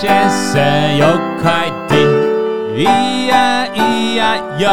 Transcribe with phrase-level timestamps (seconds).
[0.00, 1.04] 先生有
[1.42, 1.94] 块地，
[2.74, 4.66] 咿呀咿呀哟，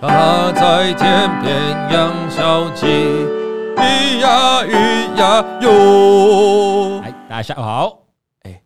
[0.00, 1.52] 他在天边
[1.90, 2.86] 养小鸡，
[3.74, 7.00] 咿呀咿呀哟。
[7.02, 8.06] 哎，大家下午好。
[8.42, 8.62] 哎，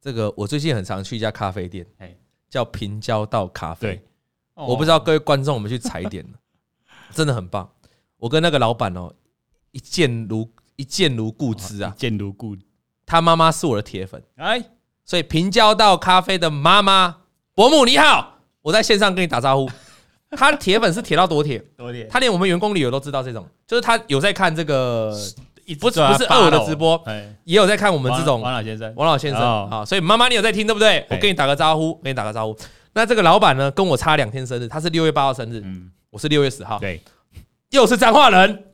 [0.00, 2.12] 这个我最近很常去一家咖啡店，哎，
[2.50, 3.86] 叫平交道咖啡。
[3.86, 4.02] 对，
[4.66, 6.38] 我不知道各位观众，我们去踩点了，
[7.14, 7.70] 真的很棒。
[8.16, 9.14] 我跟那个老板哦，
[9.70, 12.56] 一见如一见如故知啊，一见如故。
[13.06, 14.62] 他妈妈是我的铁粉，哎，
[15.04, 17.16] 所以平交道咖啡的妈妈
[17.54, 19.70] 伯母你好，我在线上跟你打招呼。
[20.36, 21.58] 他的铁粉是铁到多铁？
[21.76, 22.04] 多铁？
[22.10, 25.10] 他连我们员工旅游都知道这种，就是他有在看这个，
[25.78, 27.00] 不是不是二五的直播，
[27.44, 29.84] 也有在看我们这种王老先生，王老先生啊。
[29.84, 31.06] 所以妈妈你有在听对不对？
[31.08, 32.58] 我跟你打个招呼，跟你打个招呼。
[32.94, 35.62] 那这个老板呢，跟我差两天生日，他是六月八号生日，
[36.10, 37.00] 我是六月十号，对，
[37.70, 38.64] 又是彰化人。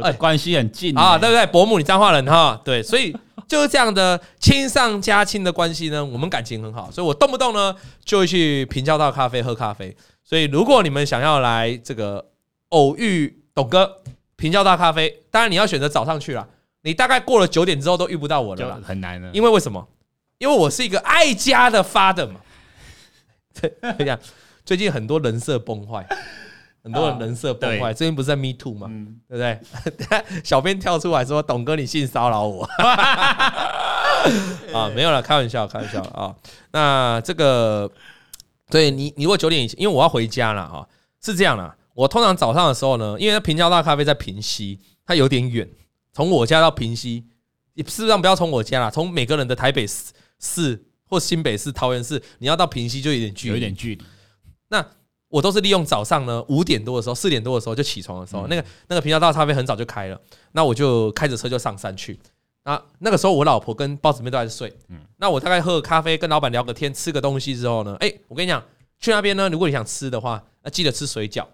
[0.00, 1.46] 哎，关系很近啊，对不对？
[1.46, 3.14] 伯母，你彰化人哈，对，所以
[3.46, 9.94] 就是这样的亲上加亲的关系呢，我们感情很好，所以我动不动呢就会去平交道咖啡喝咖啡。
[10.24, 12.24] 所以如果你们想要来这个
[12.70, 13.98] 偶遇董哥，
[14.36, 16.48] 平交道咖啡，当然你要选择早上去了，
[16.82, 19.28] 你大概过了九点之后都遇不到我了，很难的。
[19.32, 19.86] 因为为什么？
[20.38, 22.40] 因为我是一个爱家的 father 嘛。
[23.60, 24.18] 对，这样
[24.64, 26.06] 最近很多人设崩坏。
[26.82, 28.90] 很多人人设崩坏，最近不是在 Me Too 吗？
[29.28, 29.58] 对不对？
[30.42, 32.64] 小编跳出来说：“董哥，你性骚扰我。”
[34.74, 36.34] 啊，没有了，开玩笑，开玩笑啊。
[36.72, 37.90] 那这个，
[38.68, 40.86] 对你，你如果九点以前，因为我要回家了啊，
[41.22, 41.76] 是这样啦。
[41.94, 45.68] 我通常早上的时候呢，因为平交大咖啡在平溪，它有点远，
[46.12, 47.24] 从我家到平溪，
[47.76, 54.02] 事实上不要从我家啦，从每个人的台北市市或新北市、桃园市，你要到平溪就有点距离，有点距离。
[54.68, 54.84] 那
[55.32, 60.20] 我都是利用早上呢五点多的时候，四点多的时候就起床的时候，那个那个平交道咖啡很早就开了，
[60.52, 62.20] 那我就开着车就上山去。
[62.64, 68.62] 那那个时候我老婆跟包子妹都还在睡，嗯那我大概喝个咖啡，跟老板聊个天，吃个东西之后呢，哎，我跟你讲，
[69.00, 71.46] 去那边呢，如果你想吃的话，那记得吃水饺。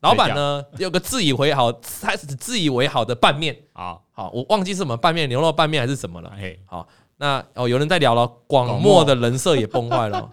[0.00, 6.30] 老板呢有个自以为好，开始自以为好的拌面啊，好，我忘记是什么拌面，牛肉拌面还是什么了。
[6.38, 10.30] 嘿，好，那哦有人在聊了，广末的人设也崩坏了，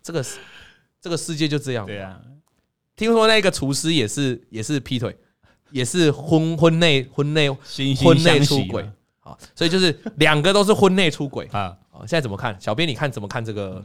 [0.00, 0.38] 这个是。
[1.04, 1.84] 这个世界就这样。
[1.84, 2.18] 对啊，
[2.96, 5.14] 听说那个厨师也是也是劈腿，
[5.70, 8.90] 也是婚婚内婚内婚内出轨。
[9.20, 11.76] 啊，所以就是两个都是婚内出轨啊。
[11.90, 12.58] 好，现在怎么看？
[12.58, 13.84] 小编你看怎么看这个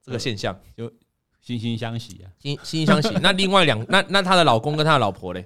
[0.00, 0.56] 这个现象？
[0.76, 0.88] 就
[1.44, 3.08] 惺惺相惜啊，惺惺相惜。
[3.20, 5.44] 那另外两那那她的老公跟她的老婆嘞，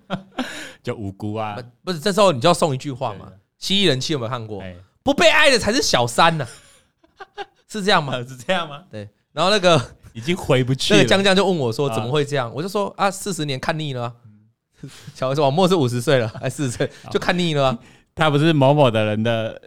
[0.82, 1.56] 就无辜啊。
[1.82, 4.62] 不是，这时候你就要送一句话嘛，《蜥蜴人妻》有没有看过？
[5.02, 6.46] 不被爱的才是小三呢，
[7.66, 8.12] 是这样吗？
[8.18, 8.84] 是这样吗？
[8.90, 9.08] 对。
[9.32, 9.96] 然后那个。
[10.14, 10.98] 已经回不去了。
[10.98, 14.14] 那个江江就问我说：“怎么会这样？”我就说：“啊，四十年看腻了。
[15.14, 17.76] ”小维说：“王默是五十岁了，还 四十岁就看腻了。”
[18.14, 19.60] 他不是某某的人的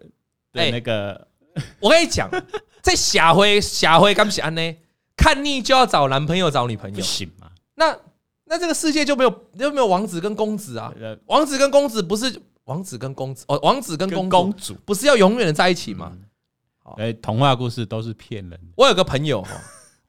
[0.51, 1.27] 对那个。
[1.81, 2.29] 我跟你讲，
[2.81, 4.75] 在下回下回干啥呢？
[5.17, 7.49] 看腻就要找男朋友找女朋友，行吗？
[7.75, 7.97] 那
[8.45, 10.93] 那这个世界就没有就没有王子跟公子啊？
[11.25, 16.13] 王子跟公子不是王子跟公子哦，王子跟公公主不是要永远的在一起吗？
[16.97, 18.67] 哎，童话故事都是骗人的。
[18.77, 19.49] 我有个朋友哈。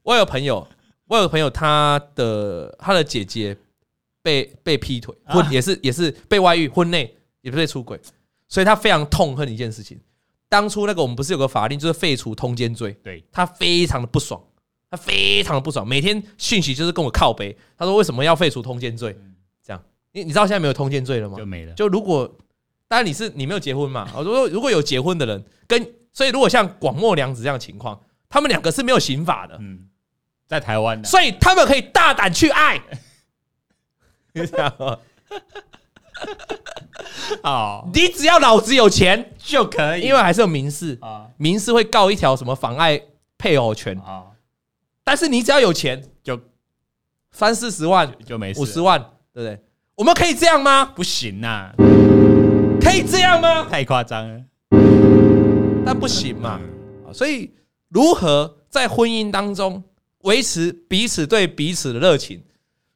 [0.09, 0.67] 我有朋友，
[1.07, 3.55] 我有个朋友，他的他的姐姐
[4.23, 8.01] 被被劈腿，婚也是也是被外遇，婚内也被出轨，
[8.49, 10.01] 所以他非常痛恨一件事情。
[10.49, 14.43] 当初那个我们不是有个法令，就是废除通奸罪，对，他非常的不爽，
[14.91, 19.15] 他非常的不爽，每天讯息就是跟我靠背，他说为什么要废除通奸罪？
[19.63, 19.83] 这样，
[20.13, 21.37] 你你知道现在没有通奸罪了吗？
[21.37, 21.75] 就没了。
[21.75, 22.27] 就如果
[22.89, 29.85] 当然你是你没有结婚嘛，我说如果有结婚的人跟，所以如果像广末凉子这样的情况，他们两个是没有刑法的，嗯。
[30.49, 32.81] 在台湾，所以他们可以大胆去爱。
[37.43, 43.01] 哦，你只要老子有钱就可以，因为还是有民事啊，民事会告一条什么妨碍
[43.37, 44.25] 配偶权啊。
[45.05, 46.41] 但是你只要有钱，就
[47.31, 48.99] 三四十万就没事，五十万，
[49.33, 49.63] 对不对？
[49.97, 50.87] 我们可以这样吗？
[50.87, 51.73] 不行呐，
[52.81, 53.67] 可以这样吗？
[53.69, 54.41] 太夸张了，
[55.85, 56.61] 但不行嘛。
[57.13, 57.55] 所以
[57.89, 59.83] 如何在婚姻当中？
[60.23, 62.43] 维持彼此对彼此的热情。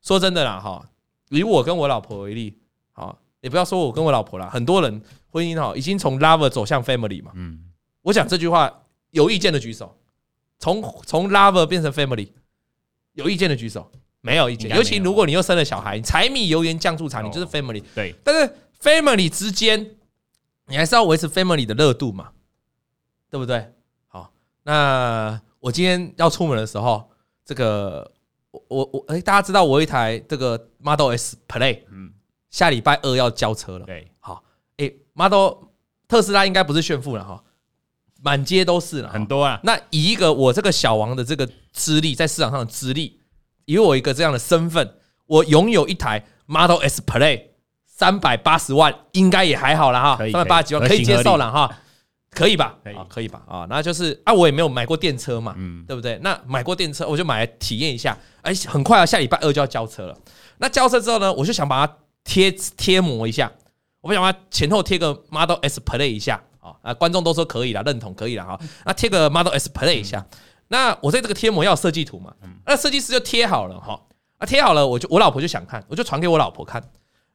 [0.01, 0.91] 说真的啦，哈，
[1.31, 2.59] 以我跟我老婆为例，
[2.91, 7.31] 好，也不要说我跟我老婆啦，很多人婚姻哈已经从 lover 走向 family 嘛。
[7.37, 7.71] 嗯，
[8.03, 9.97] 我讲这句话有意见的举手。
[10.59, 12.29] 从从 lover 变成 family，
[13.13, 13.91] 有意见的举手。
[14.21, 17.83] 没有意见，尤其如果你又生了小孩，柴米油盐酱醋茶，你就是 family。
[17.95, 19.97] 对，但是 family 之间，
[20.67, 22.31] 你还是要维持 family 的热度嘛，
[23.31, 23.73] 对不对？
[24.07, 24.33] 好，
[24.63, 27.12] 那我今天要出门的时候。
[27.45, 28.11] 这个
[28.51, 32.13] 我我我哎，大家知道我有一台这个 Model S Play，嗯，
[32.51, 33.87] 下礼拜二要交车了。
[33.87, 34.43] 对，好，
[34.77, 35.55] 哎，Model
[36.07, 37.43] 特斯拉应该不是炫富了哈，
[38.23, 39.59] 满街都是了，很多啊。
[39.65, 43.21] 那以一个我这个小王的这个资历，在市场上的资历，
[43.65, 44.97] 以我一个这样的身份，
[45.27, 47.47] 我拥有一台 Model S Plaid
[47.87, 51.79] 三百八十万，应该也还好了哈，三百八十几万可以接受了哈，
[52.35, 52.77] 可以吧？
[52.83, 53.43] 可以，可以吧？
[53.47, 56.19] 啊，那就是啊，我也没有买过电车嘛，嗯，对不对？
[56.23, 58.17] 那买过电车，我就买来体验一下。
[58.41, 60.17] 哎，很快啊，下礼拜二就要交车了。
[60.59, 63.53] 那交车之后呢，我就想把它贴贴膜一下，
[64.01, 66.43] 我想把它前后贴个 Model S Plaid 一下。
[66.61, 68.59] 啊啊，观众都说可以了，认同可以了哈。
[68.87, 70.25] 那贴个 Model S Plaid 一下，
[70.69, 72.33] 那我在这个贴膜要有设计图嘛？
[72.65, 74.01] 那设计师就贴好了哈。
[74.39, 76.81] 啊，贴好了，我就我老婆就想看，我就传给我老婆看。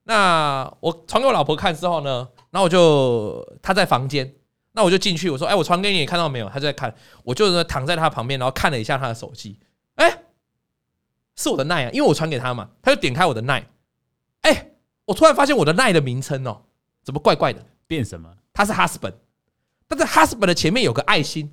[0.06, 4.34] 那我传给我老婆看之后呢，然后我就她在房间，
[4.77, 6.94] 那我就进去，我说：“哎，我传给你，你看到没有？”他就在看，
[7.24, 9.59] 我就躺在他旁边，然后看了一下他的手机。
[9.95, 10.19] 哎，
[11.35, 13.68] 是我的奈啊，因为我传给他嘛，他就点开我的奈。
[14.41, 14.69] 哎，
[15.06, 16.62] 我突然发现我的奈的名称哦，
[17.03, 17.65] 怎么怪怪的？
[17.88, 18.29] 变什么？
[18.53, 19.15] 他是 husband，
[19.88, 21.51] 但是 husband 的前面有个爱心，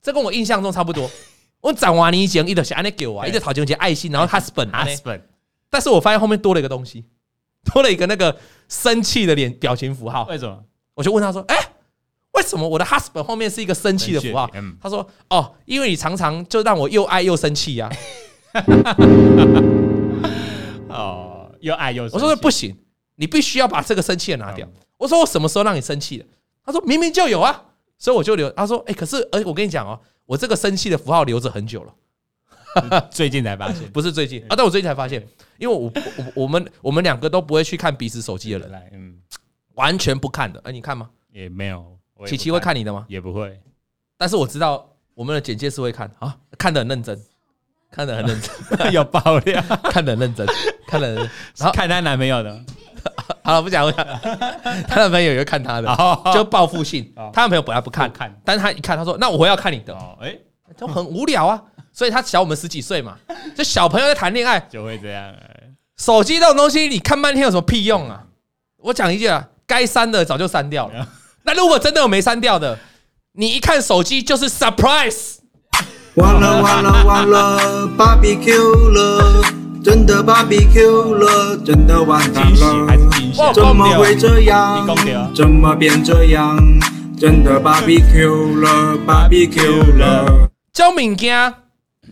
[0.00, 1.10] 这跟我印象中差不多。
[1.62, 5.22] 我讲完你以前一直想安尼给我，一直讨论一爱心，然后 husband husband，
[5.68, 7.04] 但是我发现后面多了一个东西，
[7.64, 8.38] 多了一个那个
[8.68, 10.22] 生气的脸表情符号。
[10.24, 10.62] 为什么？
[10.94, 11.56] 我就问他说：“哎，
[12.36, 14.48] 为什么我的 husband 后面是一个生气的符号？”
[14.80, 17.90] 他说：“哦，因为你常常就让我又爱又生气呀。
[20.88, 22.04] ”哦，又爱又……
[22.12, 22.76] 我说不行，
[23.16, 24.68] 你必须要把这个生气的拿掉。
[24.98, 26.26] 我说我什么时候让你生气了？
[26.64, 27.64] 他说明明就有啊，
[27.98, 28.50] 所以我就留。
[28.50, 35.26] 他说哎，可是而我跟你讲哦，我这个生气的符号留着很久了， 最近才发现，不是最近啊，但我最近才发现，
[35.58, 39.16] 因为我我我们我们两个都不会去看彼此手机的人，嗯，
[39.74, 40.60] 完全不看的。
[40.64, 41.10] 哎，你看吗？
[41.30, 41.95] 也没有。
[42.26, 43.04] 琪琪会看你的吗？
[43.08, 43.60] 也不会。
[44.16, 47.20] 但是我知道我们的简介是会看啊，看得很认真，
[47.90, 50.46] 看得很认真， 有爆料， 看得很认真，
[50.86, 51.14] 看得
[51.56, 52.64] 然后看她男朋友的。
[53.42, 54.04] 好了，不讲不讲。
[54.88, 57.12] 他男朋友也会看她的，就报复性。
[57.32, 60.36] 她男朋友本来不看，看，但是他一看，他说：“那我要看你的。”哎，
[60.76, 61.62] 就很无聊啊。
[61.92, 63.16] 所以他小我们十几岁嘛，
[63.54, 65.32] 就小朋友在谈恋爱就会这样。
[65.96, 68.26] 手机这种东西，你看半天有什么屁用啊？
[68.78, 71.08] 我讲一句啊，该删的早就删掉了。
[71.46, 72.76] 那如果真的有没删掉的，
[73.34, 75.36] 你一看手机就是 surprise。
[76.16, 79.42] 完了完了完了，barbecue 了。
[79.84, 84.84] 真的 barbecue 了，真的完蛋了，怎么会这样？
[85.32, 86.58] 怎么变这样？
[87.16, 90.50] 真的 barbecue 了，barbecue 了。
[90.72, 91.54] 交敏家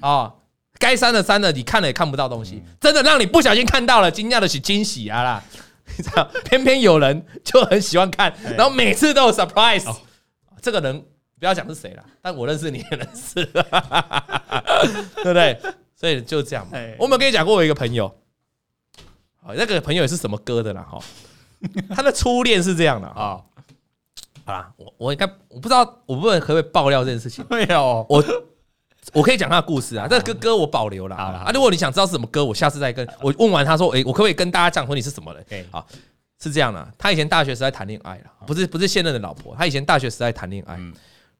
[0.00, 0.34] 哦，
[0.78, 5.42] 该删的删了，你看了也看不到东西，真的让你不小心看到了，惊讶的是惊喜啊啦！
[5.96, 9.94] 你知道，偏偏有人就很喜欢看，然后每次都有 surprise。
[10.62, 11.04] 这个人
[11.38, 15.60] 不要讲是谁了，但我认识你也认识， 对不对？
[15.94, 16.78] 所以就这样嘛。
[16.98, 18.08] 我没有跟你讲过，我一个朋友，
[19.42, 20.98] 好，那个朋友也是什么歌的啦，哈，
[21.94, 23.40] 他的初恋是这样的啊，
[24.44, 27.44] 好啦，我我应该我不知道，我不知道可不可以爆料这件事情？
[27.50, 28.24] 没有，我
[29.12, 31.50] 我可以讲他的故事啊，这个歌歌我保留了啊。
[31.52, 35.66] 如果你想知道是什么歌，我下次再跟我问完他说，哎，我可不可以跟大家讲说你是什么人？
[35.70, 35.86] 好，
[36.42, 40.78] 是这样的，他以前大学时代谈恋爱了，不是不是现任的老婆，他以前大学时代谈恋爱，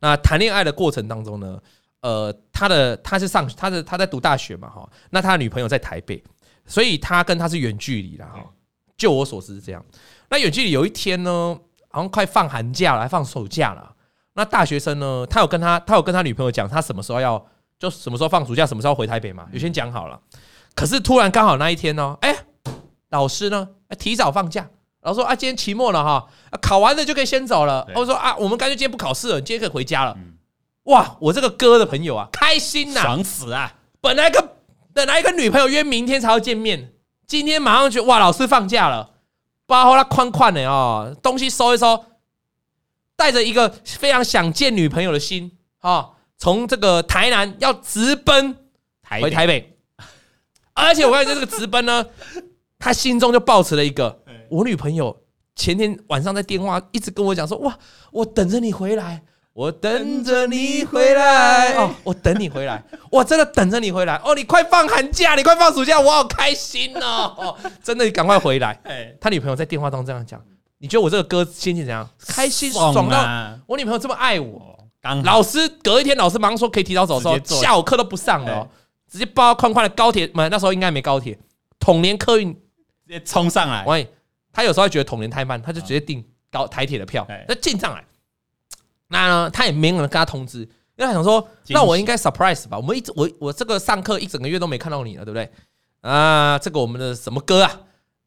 [0.00, 1.58] 那谈恋爱的过程当中呢？
[2.00, 6.22] 呃，他的他是上他的他在读大学嘛哈，那他的女朋友在台北，
[6.66, 8.44] 所以他跟他是远距离的哈。
[8.96, 9.82] 就我所知是这样。
[10.28, 13.90] 那远距离有一天呢，好像快放寒假了，还放暑假了。
[14.34, 17.42] 那大学生呢，他有跟他他有跟他女朋友讲，他什么时候要
[17.78, 20.20] 就什么时候放暑假，什么时候回台北嘛，有先讲好了。
[20.74, 22.36] 可是突然刚好那一天呢，哎，
[23.10, 24.68] 老师呢提早放假，
[25.00, 26.26] 然后说啊，今天期末了哈，
[26.60, 27.86] 考完了就可以先走了。
[27.94, 30.16] 我说啊，我们干脆今天不考试了，今天可以回家了。
[30.84, 31.16] 哇！
[31.18, 33.74] 我这个哥的朋友啊，开心呐，爽死啊！
[34.02, 34.48] 本来跟
[34.92, 36.92] 本来跟女朋友约明天才要见面，
[37.26, 39.12] 今天马上就哇，老师放假了，
[39.66, 42.04] 包括他宽宽的哦，东西收一收，
[43.16, 48.56] 带着一个非常想见女朋友的心啊，从这个台南要直奔
[49.20, 49.76] 回台北，
[50.74, 52.06] 而且我发现这个直奔呢，
[52.78, 55.22] 他心中就抱持了一个，我女朋友
[55.56, 57.78] 前天晚上在电话一直跟我讲说，哇，
[58.12, 59.22] 我等着你回来。
[59.54, 64.34] 我等着你回来哦，我等你回来，我真的等着你回来哦。
[64.34, 67.56] 你快放寒假，你快放暑假，我好开心哦！
[67.80, 68.76] 真的，你赶快回来。
[69.20, 70.42] 他女朋友在电话中这样讲，
[70.78, 72.04] 你觉得我这个歌心情怎样？
[72.26, 74.73] 开心爽到我女朋友这么爱我。
[75.24, 78.68] 老师隔一天，老师忙说可以提早走的时候，下午课都不上了，
[79.06, 81.38] 直接包宽宽的高铁，那时候应该没高铁，
[81.78, 82.60] 统联客运直
[83.08, 83.84] 接冲上来。
[83.84, 84.10] 喂，
[84.52, 88.04] 他有时候会觉得统联太慢，他就直接订高台铁的票，那进上来。
[89.08, 90.68] 那呢，他也没人跟他通知，因
[90.98, 92.78] 为他想说，那我应该 surprise 吧？
[92.78, 95.50] 我们一直我我这个上课一整个月都没看到你了，对不对？
[96.00, 97.80] 啊，这个我们的什么哥啊？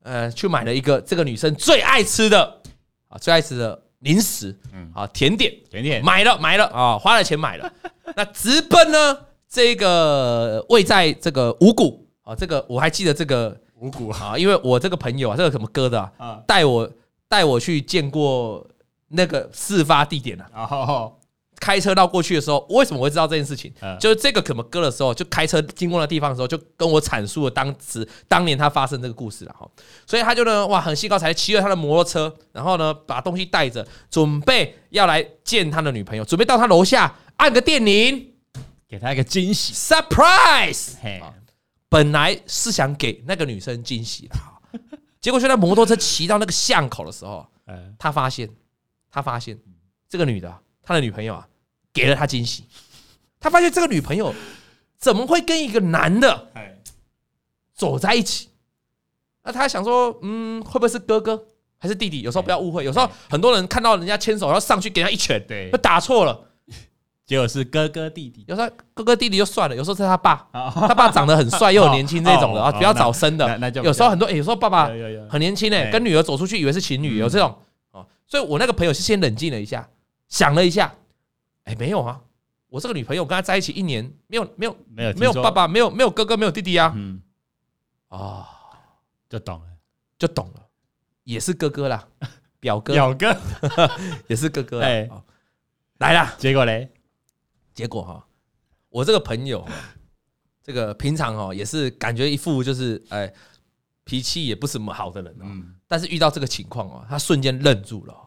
[0.04, 2.62] 呃，去买了一个这个女生最爱吃的
[3.08, 6.04] 啊，最爱吃的零食，嗯，啊，甜点，甜点。
[6.04, 7.72] 买了买了啊，花了钱买了。
[8.18, 9.16] 那直奔呢，
[9.48, 12.04] 这个位在这个五股。
[12.24, 14.10] 啊，这个我还记得这个五股。
[14.10, 16.90] 啊，因为我这个朋友啊，这个什么哥的啊，带我
[17.28, 18.66] 带我去见过
[19.10, 20.46] 那个事发地点了。
[21.60, 23.74] 开车到过去的时候，为什么会知道这件事情？
[24.00, 29.70] 就是这个怎么割的时候，就开车经过那地方的时候，就跟我阐述了当时当年他发生这个故事了哈。
[30.06, 38.34] 所以他就呢，哇，很兴高采烈骑着他的摩托车，然后呢，把东西带着，准备要来见他的女朋友，准备到他楼下按个电铃，
[38.88, 40.94] 给他一个惊喜，surprise。
[41.90, 44.36] 本来是想给那个女生惊喜的，
[45.20, 47.48] 结果就在摩托车骑到那个巷口的时候，
[47.98, 48.50] 他发现，
[49.10, 49.58] 他发现
[50.08, 50.54] 这个女的。
[50.88, 51.46] 他的女朋友啊，
[51.92, 52.64] 给了他惊喜。
[53.42, 54.34] 他发现这个女朋友
[54.98, 56.48] 怎么会跟一个男的
[57.76, 58.48] 走在一起？
[59.44, 61.44] 那他想说，嗯，会不会是哥哥
[61.78, 62.22] 还是弟弟？
[62.22, 66.40] 有时候不要误会，有时候很多人看到人家牵手，然后上去给他一拳，对，就打错了，
[67.26, 68.46] 结果是哥哥弟弟。
[68.48, 73.46] 有时候哥哥弟弟就算了，有时候是他爸，他爸长得很帅 又很年轻这种的啊，比较早生的。
[73.84, 74.90] 有时候很多，有时候爸爸
[75.30, 77.54] 很年轻诶，跟女儿走出去以为是情侣，有这种
[77.92, 78.06] 哦。
[78.26, 79.86] 所以我那个朋友是先冷静了一下。
[80.28, 80.94] 想了一下，
[81.64, 82.22] 哎，没有啊，
[82.68, 87.22] 我这个女朋友跟他在一起一年，没有没有没有没有爸爸，没有没有哥哥，没有弟弟啊，嗯，
[88.10, 88.48] 啊，
[89.30, 89.68] 就懂了，
[90.18, 90.68] 就懂了，
[91.24, 92.08] 也是哥哥啦，
[92.60, 93.36] 表哥，表哥。
[94.28, 95.10] 也是哥哥，哎，
[96.00, 96.92] 来啦，结果嘞，
[97.74, 98.28] 结果哈，
[98.90, 99.66] 我这个朋友，
[100.62, 103.34] 这个平常哦也是感觉一副就是哎
[104.04, 108.27] 脾气也不是什么好的人，嗯，但是遇到这个情况哦，他瞬间愣住了。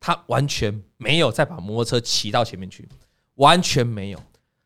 [0.00, 2.88] 他完全没有再把摩托车骑到前面去，
[3.34, 4.22] 完全没有，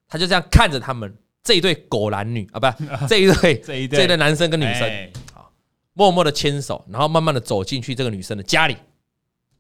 [0.08, 2.66] 他就这样看着他们这一对狗男女啊，不，
[3.08, 3.98] 这一对这一对。
[3.98, 4.88] 这一对男生跟女生，
[5.34, 5.48] 啊，
[5.92, 8.76] 默默的牵手，然后慢慢的走进去这个女生的家里，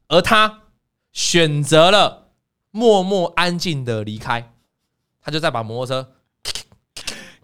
[0.08, 0.62] 而他
[1.12, 2.32] 选择了
[2.70, 4.52] 默默安静的离开，
[5.20, 6.12] 他就再把摩托车。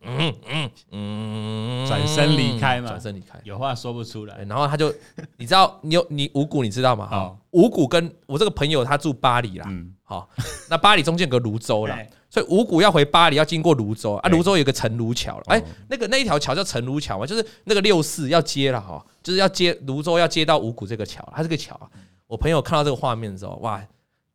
[0.00, 4.44] 嗯嗯嗯，转身离开嘛，转身离开，有话说不出来。
[4.44, 4.94] 然后他就，
[5.38, 7.08] 你知道，你有你五谷，你知道吗？
[7.08, 10.28] 好，五谷跟我这个朋友他住巴黎啦，嗯，好，
[10.68, 14.14] 那巴黎中间有个泸州啦， 所以五谷要回巴黎要经过泸州。
[14.14, 21.88] 啊，泸州有个陈卢桥，哎，那个那一条桥叫陈卢桥嘛，就是那个六四要接了哈，就是要接泸州要接到五谷这个桥，它这个桥啊。
[22.26, 23.82] 我朋友看到这个画面的时候，哇，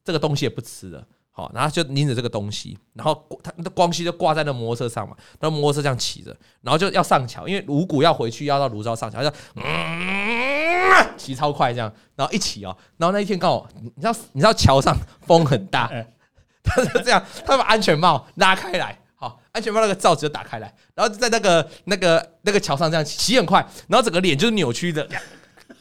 [0.04, 1.08] 这个东西也不吃了。
[1.36, 15.92] 好，然后就拎着这个东西，然后他的光熙就挂在那摩托车上嘛，那摩托车这样骑着，然后就要上桥，因为五谷要回去，要到泸州上桥，就嗯，骑超快这样，然后一起哦，然后那一天刚好，你知道你知道桥上风很大，
[16.64, 25.10] 他就这样，他把安全帽拉开来，好，安全帽那个罩子就打开来，然后就在那个那个那个桥上这样骑很快，然后整个脸就是扭曲的。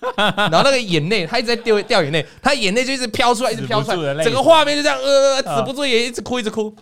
[0.16, 6.74] 然后那个眼泪，他一直在掉掉眼泪，他眼泪就一直飘出来，一直飘出来，整个画面就这样，呃，止不住也一直哭，一直哭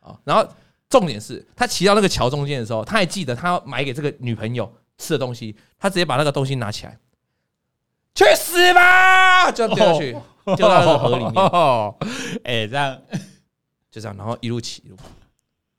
[0.00, 0.16] 啊。
[0.24, 0.48] 然后
[0.88, 6.96] 重点是他骑到那个桥中间的时候，他还记得他要买给这个女朋友吃的东西，他直接把那个东西拿起来，
[8.14, 10.16] 去死吧， 就要掉下去，
[10.56, 11.34] 掉到那个河里面。
[12.44, 12.96] 哎，这样
[13.90, 14.96] 就这样，然后一路骑一路，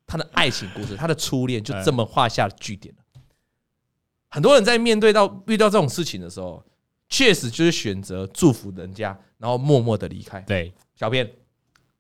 [0.06, 3.04] 他的爱情故事，他的初恋就这么画下了句点了。
[4.32, 6.62] 很多人在面对到遇到这种事情的时候。
[7.10, 10.40] 确实就是选择祝福人家，然后默默的离开。
[10.42, 11.30] 对，小编，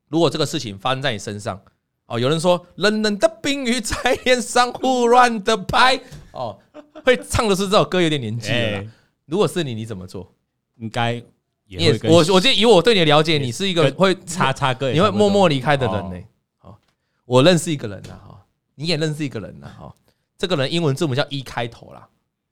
[0.07, 1.59] 如果这个事情发生在你身上，
[2.05, 5.99] 哦，有人说冷冷的冰雨在脸上胡乱的拍，
[6.31, 6.57] 哦，
[7.03, 8.83] 会唱的是这首歌有点年纪了。
[9.25, 10.31] 如果是你，你怎么做？
[10.77, 11.21] 应该
[11.65, 16.25] 也我我觉得以我对你的了解，你是一个会插插歌，你会默默离开的人呢。
[16.57, 16.79] 好，
[17.25, 19.93] 我认识一个人呐，哈，你也认识一个人呐，哈，
[20.37, 22.07] 这个人英文字母叫 E 开头啦。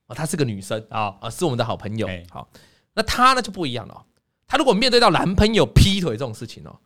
[0.08, 2.08] 啊，她是个女生啊，啊，是我们的好朋友。
[2.30, 2.50] 好，
[2.94, 4.06] 那她呢就不一样了。
[4.48, 6.80] 她如果面对到男朋友劈腿这种事情哦，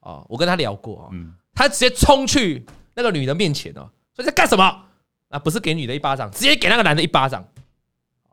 [0.00, 2.64] 啊，我跟她聊过，嗯，她直接冲去
[2.94, 4.84] 那个女的面前哦，说在干什么？
[5.28, 7.42] 啊，不是给女的一巴掌，直接给那个男的一巴掌，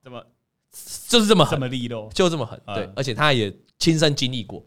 [0.03, 0.24] 怎么
[1.07, 2.62] 就是这么狠，这么利落，就这么狠。
[2.75, 4.63] 对，而且她也亲身经历过，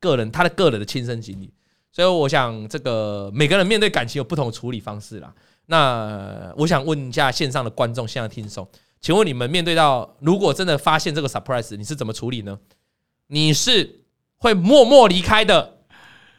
[0.00, 1.54] 个人她的个人的亲身经历，
[1.92, 5.32] 所以我想这个每个人面对感情有不同的处理方式啦。
[5.66, 8.68] 那我想问一下线上的观众，现在听众，
[9.00, 12.58] 请问你们面对到如果真的发现这个 surprise，你是怎么处理呢？
[13.28, 14.04] 你是
[14.36, 15.78] 会默默离开的，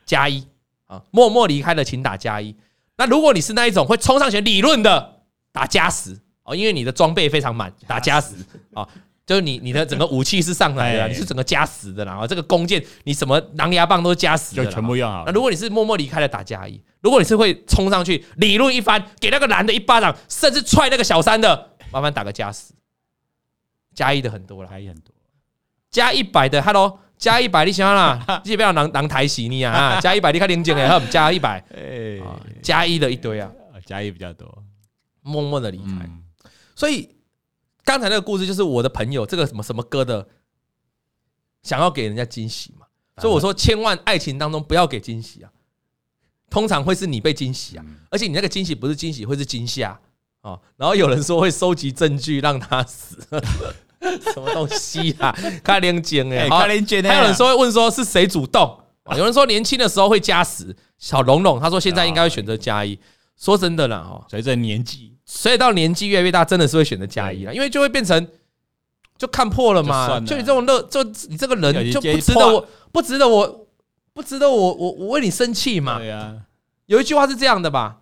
[0.05, 0.45] 加一
[0.85, 2.55] 啊，默默离开的请打加一。
[2.97, 8.35] 那如果你是那一种会冲上前理论的，打加十哦，因为你的装备非常满，打加十
[8.73, 8.87] 啊。
[9.25, 12.11] 就是你，你的整个武器是上来的，你是整个加十的啦。
[12.11, 15.23] 然后这个弓箭，你什么狼牙棒都是加十的，就全部用好。
[15.25, 22.73] 那如果你是默默离开的，打加一；如果你是会冲上去理论一番，给那个男的一巴掌，甚至踹那个小三的，麻烦打个加十。
[23.95, 25.13] 加一的很多了，还有很多。
[25.91, 30.01] 加一百的，Hello，加一百，你想啦，基本上人人抬死你啊！
[30.01, 32.19] 加一百，你看零件哎，加一百，哎，
[32.63, 33.49] 加一的一堆啊，
[33.85, 34.51] 加一比较多，
[35.21, 36.09] 默默的离开。
[36.75, 37.07] 所以
[37.83, 40.27] 刚才那个故事就是我的朋友，这个什么什么哥的，
[41.61, 42.85] 想要给人家惊喜嘛。
[43.17, 45.51] 所以我说，千万爱情当中不要给惊喜啊，
[46.49, 49.99] 通常会是你被惊喜啊，而且你那个惊喜不是惊喜，会是惊吓
[50.41, 50.59] 啊。
[50.77, 53.17] 然后有人说会收集证据让他死。
[54.33, 55.31] 什么东西啊？
[55.63, 58.79] 看连剪哎，还有人说会问说是谁主动？
[59.15, 62.99] 有人说年轻的时候会加十，小龙龙他说现在应该会选择加一。
[63.37, 68.27] 说真的啦，哦，随着年纪，所以到年纪越来越大，真的是会选择加一了，因为就会变成
[69.17, 70.19] 就看破了嘛。
[70.19, 73.67] 就你这种乐，就你这个人就不值得我，不值得我，
[74.13, 75.97] 不值得我，我我为你生气嘛。
[75.97, 76.35] 对啊，
[76.87, 78.01] 有一句话是这样的吧？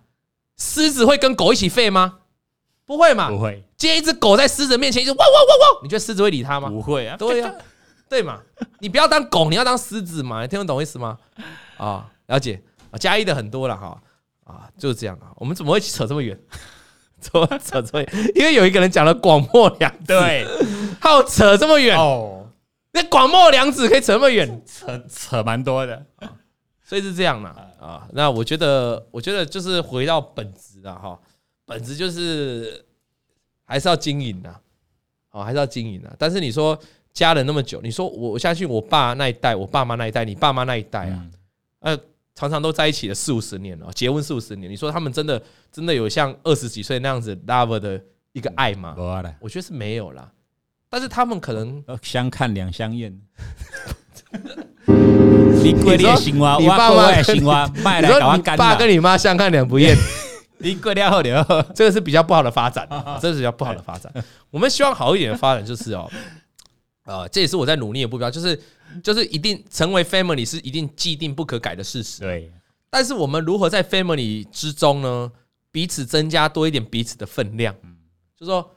[0.57, 2.19] 狮子会跟狗一起吠吗？
[2.85, 3.29] 不会嘛？
[3.29, 3.63] 不会。
[3.77, 6.69] 接一只狗在狮子面前一直汪汪汪汪，你觉得狮子会理它吗？
[6.69, 7.15] 不会啊。
[7.17, 7.53] 对呀，
[8.09, 8.39] 对嘛？
[8.79, 10.41] 你不要当狗，你要当狮子嘛？
[10.41, 11.17] 你听得懂意思吗？
[11.77, 12.61] 啊，了解
[12.91, 13.99] 啊，加一的很多了哈
[14.43, 15.31] 啊，就是这样啊。
[15.37, 16.39] 我们怎么会扯这么远？
[17.23, 18.31] 怎么扯这么远？
[18.35, 20.45] 因为有一个人讲了广末凉子，对，
[20.99, 22.49] 好扯这么远哦。
[22.93, 26.05] 那广末凉子可以扯这么远，扯扯蛮多的，
[26.83, 28.07] 所以是这样嘛啊。
[28.11, 31.17] 那我觉得，我觉得就是回到本质了哈。
[31.65, 32.83] 本质就是
[33.63, 34.53] 还是要经营的，
[35.31, 36.13] 哦，还是要经营的。
[36.19, 36.77] 但是你说
[37.13, 41.25] 家人那么久，你说我我相信我爸那一代，我爸妈那一代，你爸妈那一代啊，
[41.79, 41.97] 呃，
[42.35, 44.71] 常常都在一起了四五十年了，结婚四五十年。
[44.71, 48.01] 你说他们真的真的有像二十几岁那样子 love 的
[48.33, 48.93] 一个爱吗？
[49.39, 50.31] 我觉得是没有啦。
[50.89, 53.13] 但是他们可能相看两相厌。
[55.63, 55.95] 你说
[56.59, 59.95] 你爸妈， 你说你爸跟你妈相看两不厌。
[60.63, 62.87] 你过掉后流，这个是比较不好的发展，
[63.19, 64.11] 这是比较不好的发展。
[64.51, 66.07] 我们希望好一点的发展就是哦，
[67.03, 68.59] 呃，这也是我在努力的目标，就是
[69.03, 72.21] 就是一定成为 family 是一定既定不可改的事实。
[72.21, 72.51] 对，
[72.89, 75.31] 但是我们如何在 family 之中呢，
[75.71, 77.75] 彼此增加多一点彼此的分量？
[77.83, 77.97] 嗯，
[78.35, 78.75] 就是说，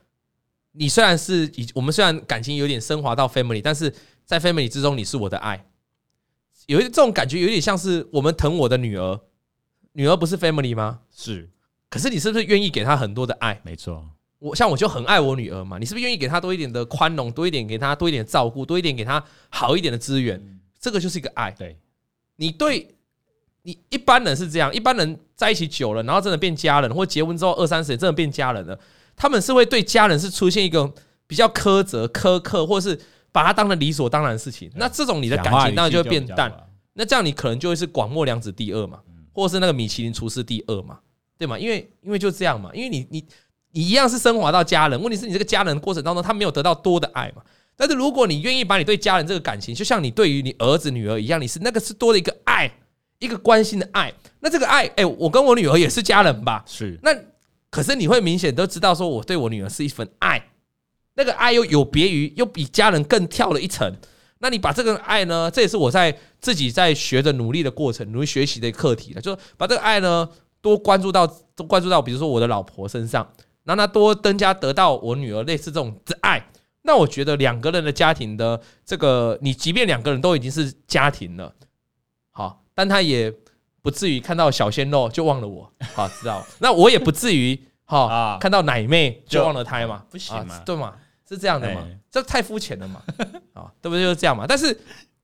[0.73, 5.67] 你虽然是以我们虽然感情有点升华到 family，但是在 family 之中你是我的爱，
[6.67, 9.21] 有一这种感觉，有点像是我们疼我的女儿，
[9.93, 11.01] 女儿不是 family 吗？
[11.15, 11.51] 是。
[11.91, 13.61] 可是你是不是愿意给她很多的爱？
[13.63, 14.09] 没错，
[14.45, 15.79] 我像我就很爱我女儿嘛。
[15.79, 20.61] 你是不是愿意给她多一点的宽容，多一点给她多一点照顾，多一点给她好一点的资源？
[20.79, 21.51] 这个就是一个爱。
[21.53, 21.79] 对，
[22.37, 22.95] 你对
[23.63, 28.79] 你一般人是这样，一般人在一起久了，然后真的变家人，或结婚之后二三十年真的变家人了，
[29.17, 30.93] 他们是会对家人是出现一个
[31.27, 33.01] 比较苛责、苛刻，或是
[33.33, 34.71] 把他当成理所当然的事情。
[34.75, 36.53] 那这种你的感情当然就会变淡。
[36.93, 39.01] 那这样你可能就会是广末凉子第二嘛，
[39.33, 40.99] 或是那个米其林厨师第二嘛。
[41.37, 41.59] 对吗？
[41.59, 43.27] 因为因为就这样嘛，因为你你
[43.75, 47.43] 你一样是升华到家人，问题是你这个家人的过程当中，他没有得到多的爱嘛。
[47.77, 52.73] 但是如果你愿意把你对家人这个感情，就像你对于你儿子女儿一样，你是那个是多的一个爱，
[53.19, 54.15] 一个关心的爱。
[54.39, 56.63] 那这个爱，哎，我跟我女儿也是家人吧？
[56.69, 56.97] 是。
[57.03, 57.11] 那
[57.69, 60.51] 可是你会明显都知道，说我对我女儿是一份爱，
[61.15, 63.93] 那个爱又有别于，又比家人更跳了一层。
[64.39, 65.51] 那你把这个爱呢？
[65.51, 70.29] 这也是我在自己在学的努力的过程，努力学习的课题了，就是把这个爱呢。
[70.61, 73.31] 多关注到，多关注到，比如说我的老婆身上，
[73.65, 76.47] 让她多增加得到我女儿类似这种爱。
[76.83, 81.53] 那我觉得两个人的家庭的这个，你即便两个人都已经是家庭了，
[82.31, 83.33] 好，但他也
[83.81, 86.45] 不至于看到小鲜肉就忘了我，好，知道？
[86.59, 90.95] 那我也不至于哈，看到奶妹就忘了胎嘛，不行嘛，对嘛？
[91.27, 91.87] 是这样的嘛？
[92.11, 93.03] 这太肤浅了嘛？
[93.55, 94.03] 啊，对不对？
[94.03, 94.45] 就是这样嘛。
[94.47, 94.79] 但是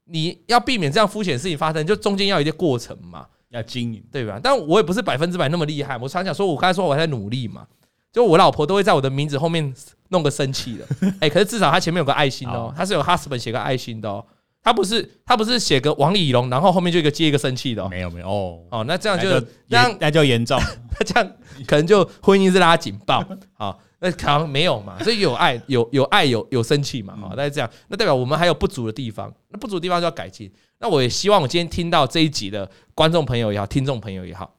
[0.05, 3.26] 你要避免这样肤浅的事情发生，就中间要有一些过程嘛。
[3.50, 4.38] 要经营，对吧？
[4.40, 5.98] 但我也不是百分之百那么厉害。
[5.98, 7.66] 我常常说，我刚才说我还在努力嘛。
[8.12, 9.73] 就我老婆都会在我的名字后面
[10.09, 10.87] 弄个生气的，
[11.20, 14.25] 哎，可是至少她前面有个爱心哦，她是有 husband 写个爱心的哦。
[14.62, 17.83] 她不是，她不是写个王以龙，然后后面就一个接一个生气的。
[17.83, 20.61] 哦没有没有哦哦，那这样就这样那就严重，
[20.99, 21.33] 那这样
[21.66, 23.25] 可能就婚姻是拉警报。
[23.55, 27.16] 好，那可能没有嘛，所以有爱有有爱有有生气嘛。
[27.16, 30.53] 好，那这样那代表我们还有不足的地方，那不足的地方就要改进。
[30.79, 34.53] 那我也希望我今天听到这一集的观众朋友也好，听众朋友也好，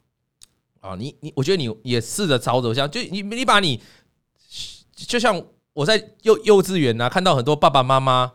[0.82, 3.82] 啊，你你，我觉得你也试着朝着像，就你你把你，
[4.94, 5.42] 就像
[5.74, 8.34] 我在幼幼稚园啊，看到很多爸爸妈妈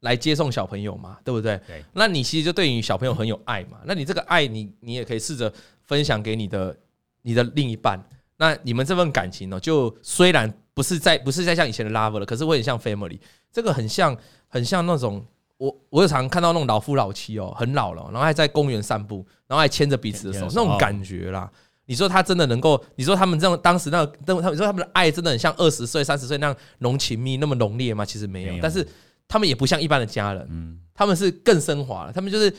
[0.00, 1.60] 来接送小朋友嘛，对不对？
[1.66, 1.84] 对。
[1.92, 3.78] 那你其实就对你小朋友很有爱嘛。
[3.84, 6.76] 那你这个爱，你你也可以试着分享给你的
[7.22, 8.02] 你的另一半。
[8.36, 13.18] 那你们这份感情呢，就虽然不是在不是在像以前的 love 了，可是会很像 family。
[13.52, 14.16] 这个很像
[14.46, 15.26] 很像那种。
[15.58, 21.50] 我我有常看到那种老夫老妻哦，很老了，然后还在公园散步，然后还牵着彼此的手，那种感觉啦。
[21.84, 22.82] 你说他真的能够？
[22.96, 28.04] 你说他们这样当时那个，他们说他们的爱真的很像二十岁、三十岁那样浓情蜜那么浓烈吗？
[28.04, 28.54] 其实没有。
[28.60, 28.86] 但是
[29.26, 32.54] 他们也不像一般的家人，嗯，他们是更升华了，他们就是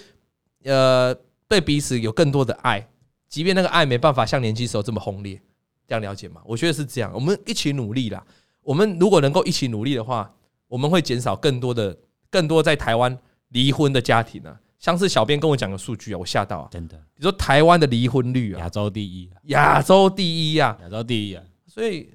[0.63, 1.15] 呃
[1.47, 2.85] 对彼此有更多的爱，
[3.27, 5.39] 即便那个爱没办法像年轻时候这么轰烈，
[5.87, 6.41] 这样了解吗？
[6.43, 8.25] 我觉得是这样，我们一起努力啦。
[8.63, 10.33] 我们如果能够一起努力的话，
[10.67, 11.95] 我们会减少更多的、
[12.29, 13.17] 更多在台湾
[13.49, 14.59] 离婚的家庭啊。
[14.79, 16.67] 像是小编跟我讲的数据啊，我吓到啊！
[16.71, 22.09] 真的，你说台湾的离婚率啊，亚洲第一，亚洲第一啊，亚洲第一啊，所以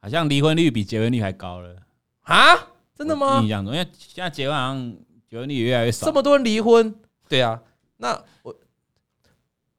[0.00, 1.76] 好像离婚率比结婚率还高了
[2.22, 2.56] 啊？
[2.92, 3.40] 真的吗？
[3.40, 4.96] 印象中，因为现在结婚好像
[5.28, 6.92] 结婚率也越来越少，这么多人离婚，
[7.28, 7.62] 对啊，
[7.98, 8.52] 那我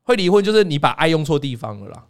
[0.04, 2.08] 会离婚就是你把爱用错地方了啦，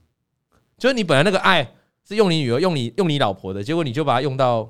[0.77, 1.73] 就是你本来那个爱
[2.07, 4.69] 是用你女儿、用你用你老婆的，结果你就把它用到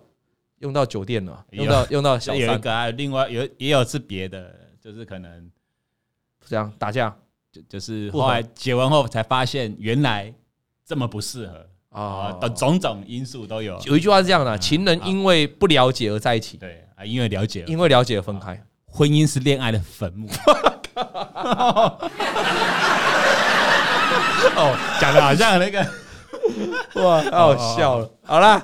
[0.60, 4.54] 用到酒店了，用到用到小三，有一个啊，另外有也有是别的。
[4.80, 5.52] 就是可能
[6.48, 7.14] 这样打架，
[7.52, 10.34] 就就是后来结婚后才发现原来
[10.86, 13.78] 这么不适合啊，的种种因素都有。
[13.84, 18.64] 有一句话是这样的：情人因为不了解而在一起，对啊，因为了解，因为了解而分开。
[18.86, 20.30] 婚姻是恋爱的坟墓。
[24.56, 25.86] 哦，讲的好像那个
[27.04, 28.10] 哇，太好笑了。
[28.24, 28.64] 好了。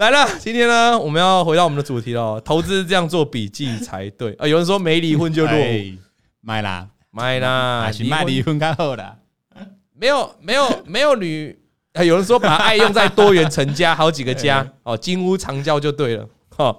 [0.00, 2.40] 来了，今天呢，我们要回到我们的主题了。
[2.40, 4.48] 投资这样做笔记才对啊！
[4.48, 5.98] 有人说没离婚就落伍，
[6.40, 9.18] 买啦，卖啦，还是卖离婚较好啦。
[9.94, 11.54] 没有，没有，没有女。
[12.02, 16.26] 有人说把爱用在多元成家，好几个家哦，金屋藏娇就对了。
[16.56, 16.74] 好，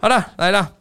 [0.00, 0.72] 好了，来了。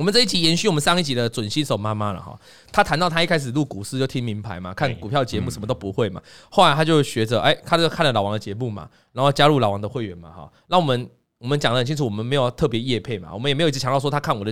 [0.00, 2.34] 我们这一集延续我们上一集的准新手妈妈了哈，
[2.72, 10.50] 她谈到她一开始入股市就听名牌嘛，看股票节目什么都不会嘛，后来她就学着哎，她就看了老王的节目嘛，然后加入老王的会员嘛哈。
[10.68, 14.50] 那我们我们讲的很清楚，我们没有特别业配嘛，我们也没有一直强调说她看我的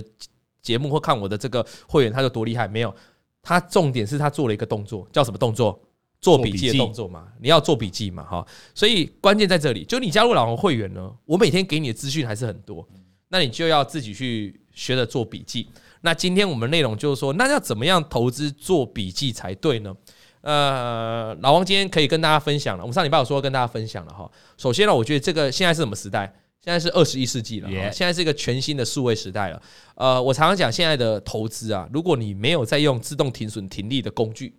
[0.61, 2.95] 节目或看我的这个会员她就多厉害，没有，
[3.41, 5.81] 她重点是她做了一个动作，叫什么动作？
[6.21, 8.45] 做笔记的动作嘛，你要做笔记嘛哈。
[8.75, 12.87] 所以关键在这里，就你加入老王会员呢，我每天给你的资讯还是很多，
[13.29, 14.61] 那你就要自己去。
[14.79, 15.67] 学着做笔记。
[16.01, 19.93] 那今天我们内容就是说，那要怎么样投资做笔记才对呢？
[20.41, 22.83] 呃，老王今天可以跟大家分享了。
[22.83, 24.31] 我们上礼拜有说跟大家分享了哈。
[24.57, 26.33] 首先呢，我觉得这个现在是什么时代？
[26.61, 29.61] 现在是二十一世纪了，现在是一个全新的数位时代了。
[29.95, 34.53] 呃，我常常讲现在的投资啊，如果你没有在用自动停损停利的工具，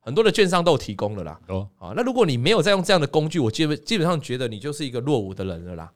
[0.00, 1.40] 很多的券商都有提供了啦。
[1.48, 5.92] 哦，好，那如果你没有在用这样的工具，我基本基本上觉得你就是一个落伍的人了啦。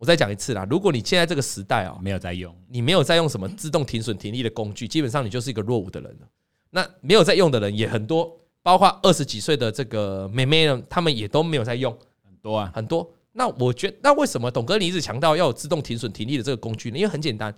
[0.00, 6.26] 我再讲一次啦，如果你现在这个时代啊，没有在用，你没有在用什么自动停损停利的工具，基本上你就是一个落伍的人了。
[6.70, 13.12] 那没有在用的人也很多，包括二十几岁的这个妹妹呢，他们也都没有在用，很多啊，很多。
[13.32, 16.96] 那我觉得，那为什么董哥你一直强调要有自动停损停利的这个工具呢？
[16.96, 17.54] 因为很简单，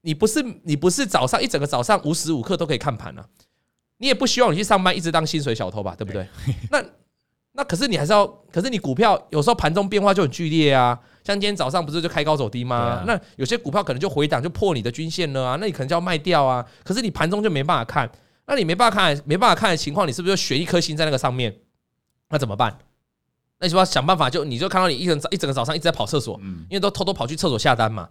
[0.00, 3.24] 你不是你不是早上一整个早上无时无刻都可以看盘啊，
[3.98, 6.26] 你也不希望你去上班一直当薪水小偷吧，对不对？
[6.68, 6.84] 那
[7.52, 10.98] 那可是你还是要，可是你股票有时候盘中变化就很剧烈啊。
[11.28, 12.76] 像今天早上不是就开高走低吗？
[12.76, 16.64] 啊、那有些股票可能就回档就破你的均线了啊，那你可能就要卖掉啊。
[16.82, 18.10] 可是你盘中就没办法看，
[18.46, 21.54] 那你没办法看，没办法看的情况，你是不是就悬一颗心在那个上面？
[22.30, 22.78] 那怎么办？
[23.58, 24.30] 那你是不是要想办法？
[24.30, 28.08] 就你就看到你一整一整个早上一直在跑厕所，因为都偷偷跑去厕所下单嘛。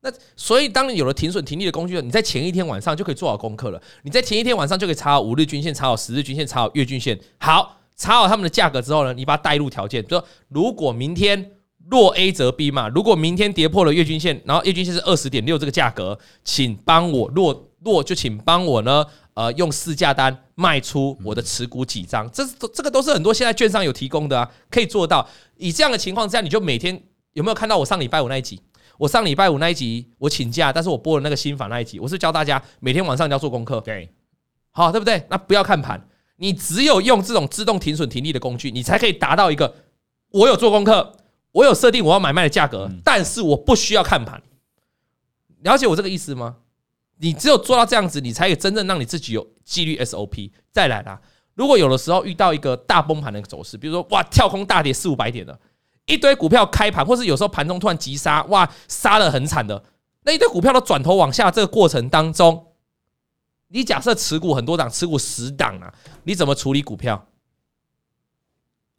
[0.00, 3.80] 那所以当你有了停损停利的工具，你在前一天晚上就可以做好功课了。
[4.02, 7.16] 你在前一天晚上就可以查好五日均线，查好十日均线，查好月均线。
[7.38, 11.52] 好，查好他们的价格之后呢，你把它带入条件，就说如果明天。
[11.90, 25.28] 若 A 则 B 嘛，如果明天跌破了月均线，然后月均线是二十点六这个价格，请帮我若若就请帮我呢，呃，用市价单卖出我的持股几张，这是这个都是很多现在券商有提供的啊，可以做到。
[25.56, 27.00] 以这样的情况之下，你就每天
[27.34, 28.60] 有没有看到我上礼拜五那一集？
[28.98, 34.10] 我上礼拜五那一集我请假，但是我播了那个新法那一集，我是教大家每天晚上你要做功课，对，
[34.72, 35.24] 好，对不对？
[35.30, 39.72] 那不要看盘，你只有用这种自动停损停利的工具，你才可以达到一个
[40.32, 41.12] 我有做功课。
[41.56, 44.42] 我有设定我要买卖的价格，但是我不需要看盘。
[45.62, 46.56] 了解我这个意思吗？
[47.16, 50.50] 你只有做到这样子，你才可以真正让你自己有纪律 SOP。
[50.70, 51.18] 再来啦，
[51.54, 55.58] 如果有的时候遇到一个大崩盘的走势，比如说哇跳空大跌四五百点的，
[56.04, 59.82] 一堆股票开盘，或是有时候盘中突然急杀，哇杀的很惨的，
[60.24, 62.74] 那一堆股票都转头往下，这个过程当中，
[63.68, 67.26] 你假设持股很多档，持股十档啊，你怎么处理股票？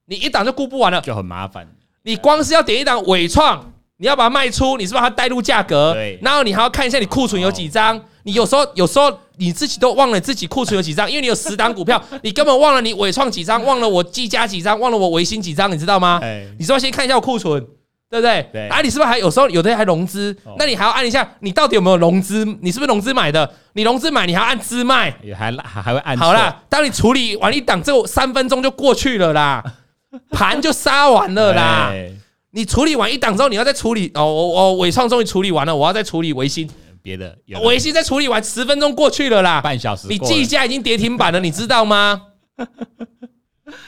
[0.06, 1.77] 你一档就顾不完了，就很麻烦。
[2.08, 3.62] 你光是要点一档尾创，
[3.98, 5.92] 你要把它卖出，你是不是把它带入价格？
[5.94, 6.18] 对。
[6.22, 8.02] 然后你还要看一下你库存有几张。
[8.24, 16.22] 你有时候有时候你自己都忘了自己库存有几张，因为你有十档股票， 你根本忘了你尾创几张，忘了我技嘉几张，忘了我维新几张，你知道吗？
[16.58, 17.62] 你是不是先看一下我库存，
[18.10, 18.50] 对不对？
[18.54, 18.70] 对。
[18.70, 20.34] 啊，你是不是还有时候有的人还融资？
[20.58, 22.46] 那你还要按一下，你到底有没有融资？
[22.62, 23.54] 你是不是融资买的？
[23.74, 25.14] 你融资买，你还要按资卖？
[25.22, 26.16] 也还还还会按。
[26.16, 29.62] 好啦，当你处理完一档，这三分钟就过去了啦。
[30.32, 31.92] 盘就杀完了啦，
[32.52, 36.70] 你处理完一档之后，你要再处理哦，我我纬创终于处理完了，我要再处理维新，
[37.02, 42.22] 别的维新再处理完，十分钟过去了啦，半小时，你计价已经跌停板了， 你知道吗？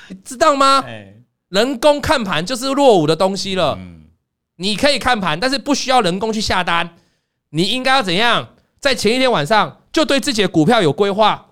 [0.10, 0.84] 你知道吗？
[1.50, 3.78] 人工看盘就是落伍的东西了。
[4.58, 6.98] 你可以看盘，但是不需要人工去下单。
[7.52, 8.50] 你应该要怎样？
[8.80, 11.48] 在前一天晚上就对自己的股票有规划。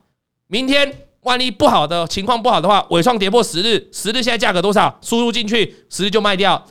[0.47, 4.97] 明天万一不好的情况不好的话，尾创跌破十日，十日现在价格多少？
[5.01, 6.65] 输入进去，十日就卖掉。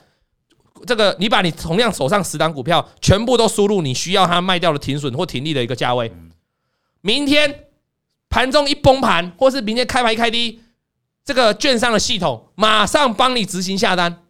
[0.86, 6.10] 这个你把你同样手上十档股票全部都输入，你需要它卖掉的停损或停利的一个价位。
[7.02, 7.66] 明天
[8.30, 10.60] 盘中一崩盘，或是明天开盘一开低，
[11.24, 14.22] 这个券商的系统马上帮你执行下单。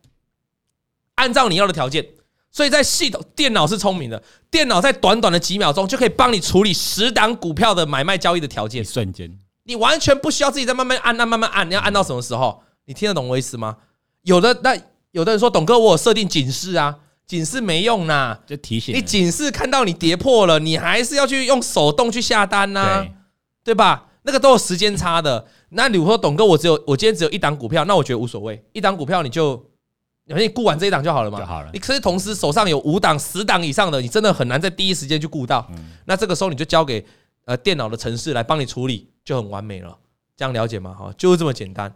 [1.14, 2.04] 按照你要的条件，
[2.50, 12.62] 所以在系统电脑是聪明的，电脑在短短的几秒钟就可以帮你处理十档股票的买卖交易的条件，瞬间，你完全不需要自己再慢慢按，按慢慢按，你要按到什么时候？
[12.86, 13.76] 你听得懂我意思吗？
[14.22, 14.76] 有的那
[15.10, 23.04] 有的人说，董哥，我有设定警示啊，警示没用呐，就提醒你警示看到你跌破了，你还是要去用手动去下单呐，
[23.64, 24.06] 对吧？
[24.22, 25.46] 那个都有时间差的。
[25.70, 29.56] 那比如说，董哥，我只有我今天只有一档股票，那我觉得无所谓，一档股票你就。
[30.28, 31.70] 反正你顾完这一档就好了嘛，就好了。
[31.72, 35.64] 你可是同时手上有五档、十档以上的，你真的很难在第一时间去顾到。
[36.04, 37.06] 那这个时候你就交给
[37.46, 39.96] 呃电脑的程式来帮你处理，就很完美了。
[40.36, 40.92] 这样了解吗？
[40.92, 41.92] 哈，就是这么简单。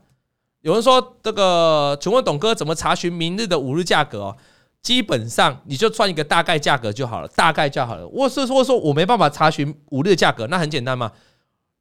[0.63, 4.35] 有人说这个，请问董哥怎么查询明日的五日价格？
[4.83, 8.09] 基本上你就算一个大概价格就好了，大概就好了。
[8.09, 11.13] 我是说说我没办法查询五日价格，那很简单嘛，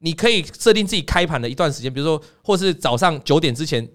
[0.00, 3.88] 你可以设定自己开盘的一段时间，比如说或是早上九点之前。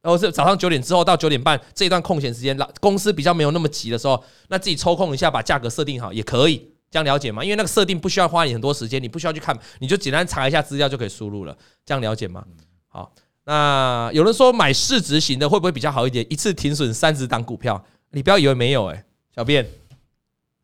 [0.00, 7.42] 然后是早上九点之后到九点半这一段空闲时间，公司比较没有那么急的时候，那自己抽空一下把价格设定好也可以，这样了解吗？
[7.44, 12.44] 因为那个设定不需要花你很多时间，你不需要去看，你就简单查一下资料就可以输入了，这样了解吗？
[12.88, 13.12] 好，
[13.44, 16.24] 那有人说买市值型的会不会比较好一点？
[16.30, 19.66] 一次停损三十档股票，你不要以为没有哎、欸，小便，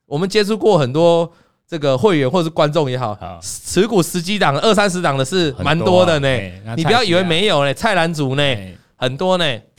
[0.07, 1.31] 我们接触过很多
[1.67, 8.43] 这个会员或者是观众也好，持股十几档、二三十档的是蛮多的呢，你不要以为没有呢，菜篮族呢。
[8.97, 9.74] 很多呢，好，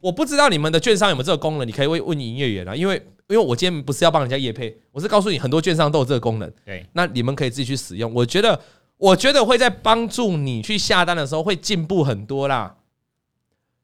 [0.00, 2.96] 我不知道你们的券商有没有这个功能，你可以问问营业员啊，因为
[3.28, 8.12] 因为我今天不是要帮人家业配，我是告诉你很多券商都有这个功能，对，那你们可以自己去使用。
[8.14, 8.60] 我觉得，
[8.98, 12.76] 我觉得会在帮助你去下单的时候会进步很多啦。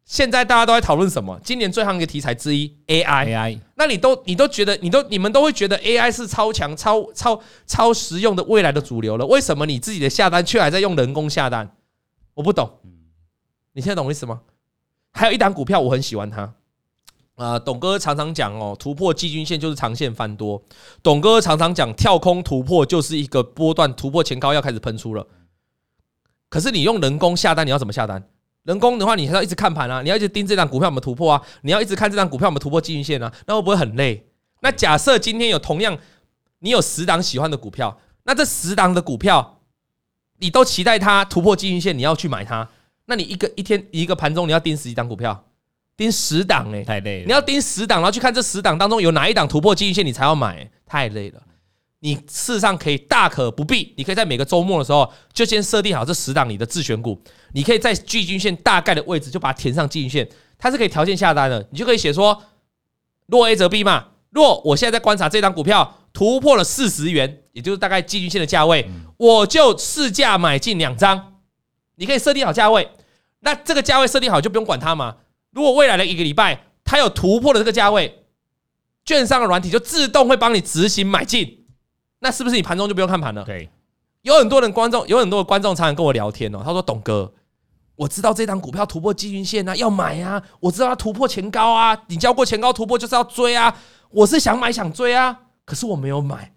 [0.05, 1.40] 现在大家都在讨论什么？
[1.42, 9.25] 今年最夯的题材之一 AI，AI，那你都你都觉得你都你们都会觉得 AI 是超强、超超超实用的未来的主流了？
[9.27, 11.77] 为什么你自己的下单却还在用人工下单？
[12.35, 12.79] 我不懂，
[13.72, 14.40] 你现在懂我意思吗？
[15.12, 16.53] 还有一档股票我很喜欢它，
[17.37, 20.62] 呃，董哥常常讲哦，突破季均线就是长线翻多。
[21.03, 25.27] 董哥常常讲跳空突破就是一个波段突破前高要开始喷出了。
[26.48, 28.22] 可是你用人工下单，你要怎么下单？
[28.64, 34.27] 人工的话，你还要一直看盘啊，你要一直盯这档股票有没有突破啊，你要一直看这档股票有没有突破季均线啊，那会不会很累？
[34.61, 35.98] 那假设今天有同样
[36.61, 39.61] 你有十档喜欢的股票，那这十档的股票
[40.38, 42.68] 你都期待它突破季均线，你要去买它。
[43.07, 45.45] 那你一个一天一个盘中你要盯十几档股票，
[45.97, 47.27] 盯十档诶，太累了。
[47.27, 51.43] 你要盯十档，然后去看这十档当中有哪一档突破基均线，你才要买，太累了。
[52.01, 57.21] 你事实上可以大可不必，你可以在每个周末的时候就先设定好这十档你的自选股，
[57.53, 62.43] 你可以在季均线大概的位置就把它填上季均线，它是可以条件下单的，你就可以写说
[63.27, 64.07] 若 A 则 B 嘛。
[64.31, 68.88] 若我现在在观察这档股票突破了四十元，也就是大概季均线的价位，
[69.19, 71.32] 我就市价买进两张。
[71.96, 72.90] 你可以设定好价位，
[73.40, 75.16] 那这个价位设定好就不用管它嘛。
[75.50, 78.24] 如果未来的一个礼拜它有突破了这个价位，
[79.05, 81.66] 券商的软体就自动会帮你执行买进，
[82.20, 83.44] 那是不是你盘中就不用看盘了？
[83.44, 83.68] 对，
[84.22, 86.62] 有很多人观众，有很多的观众常常跟我聊天哦。
[86.64, 87.33] 他说：“董哥，
[87.96, 90.42] 我知道这档股票突破基均线啊，要买啊。
[90.61, 93.76] 我知道它突破前高啊，你教过前高突破就是要追啊。
[94.11, 96.55] 我是想买想追啊，可是我没有买。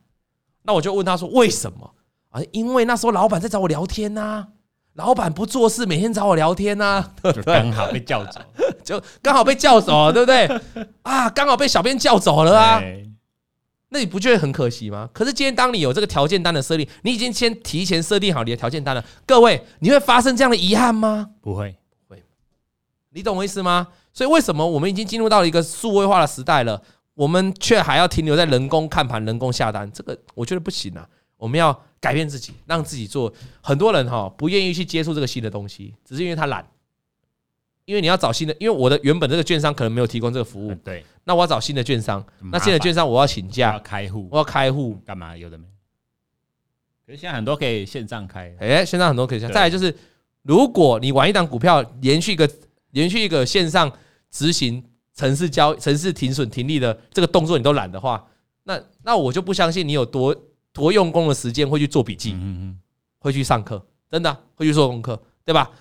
[0.61, 1.93] 那我就问他说为什么
[2.29, 2.41] 啊？
[2.51, 4.47] 因为那时候老板在找我聊天呐。”
[4.95, 8.39] 老板不做事，每天找我聊天 呐，就刚好被叫走，
[8.84, 10.47] 就刚好被叫走， 对不对？
[11.03, 12.81] 啊，刚好被小编叫走了啊，
[13.89, 15.10] 那你不觉得很可惜吗？
[15.13, 19.03] 可是今天当你有这个条件单的设立，你已经先提前设定好你的条件单了。
[19.25, 21.29] 各位，你会发生这样的遗憾吗？
[21.41, 21.77] 不会，
[22.08, 22.23] 不会。
[23.12, 23.88] 你懂我意思吗？
[24.13, 26.81] 所以为什么我们已经进入到了一个数位化的时代了，
[27.15, 29.91] 我们却还要停留在人工看盘、人工下单？
[29.91, 31.05] 这个我觉得不行啊，
[31.37, 31.79] 我们要。
[32.01, 33.33] 改变自己，让自己做。
[33.61, 36.63] 很多人哈不愿意去接触这个新的东西，只是因为他懒。
[37.85, 40.75] 因为你要找新的，因为我的原本这个券商可能没有提供这个服务。
[40.83, 45.35] 对，那我要找新的券商，那新的券商我要请假，要开户，我要开户干嘛？
[45.35, 45.65] 有的没？
[47.07, 49.51] 可是现在很多可以线上开，哎，线上很多可以线。
[49.51, 49.95] 再来就是，
[50.43, 52.47] 如果你玩一档股票，连续一个
[52.91, 53.91] 连续一个线上
[54.29, 54.83] 执行
[55.15, 58.27] 城市交城市停损停利的这个动作你都懒的话，
[58.63, 60.35] 那那我就不相信你有多
[60.75, 62.79] 多用功的时间会去做笔记，嗯嗯，
[63.19, 65.71] 会去上课，真的会去做功课，对吧？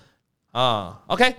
[0.53, 1.35] 啊，OK，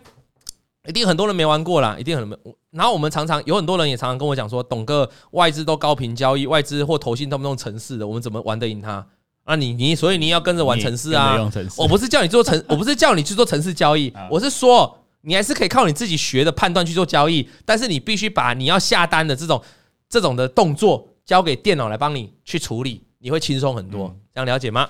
[0.86, 2.36] 一定很多人没玩过啦，一定很没。
[2.70, 9.06] 然后我们常常有很多人也常常跟我讲说，董哥外资都高频交易，外资或投信动不动程式的，我们怎么玩得赢他？
[9.44, 19.62] 啊，你你所以你要跟着玩城市啊，我不是叫你做城， 我不是叫你去做城市交易，我是说你还是可以靠你自己学的判断去做交易，但是你必须把你要下单的这种
[20.10, 24.88] 这种的动作交给电脑来帮你去处理，你会轻松很多，这样了解吗？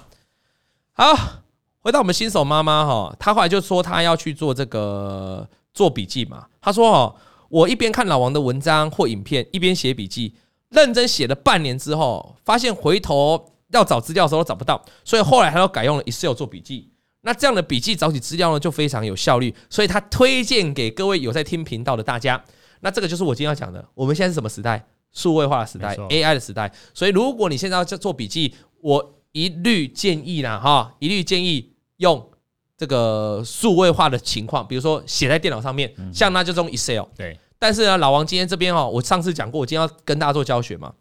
[0.92, 1.42] 好。
[1.81, 6.46] 回到我们新手妈妈哈，她后来就说她要去做这个做笔记嘛。
[6.61, 7.16] 她说哦，
[7.49, 10.35] 我一边看老王的文章或影片，一边写笔记，
[10.68, 16.90] 认真写了半年之后，发现回头要找资料的时候都找不到，所以后来她又改用了 Excel 做笔记。
[17.22, 22.44] 那这样的笔记找起资料呢，就非常有效率，所以她推荐给各位有在听频道的大家。
[22.81, 23.88] 那这个就是我今天要讲的。
[23.94, 24.85] 我们现在是什么时代？
[25.16, 26.72] 数位化的时代，AI 的时代。
[26.94, 31.72] 所以如果你现在要做笔记，我一律建议啦哈，一律建议。
[31.98, 32.31] 用
[32.76, 37.05] 这个数位化的情况，比如说写在电脑上面，像那就用 Excel。
[37.16, 40.92] 对，但是呢，老王今天这边哦，我上次讲过，我今天要跟大家做教学嘛。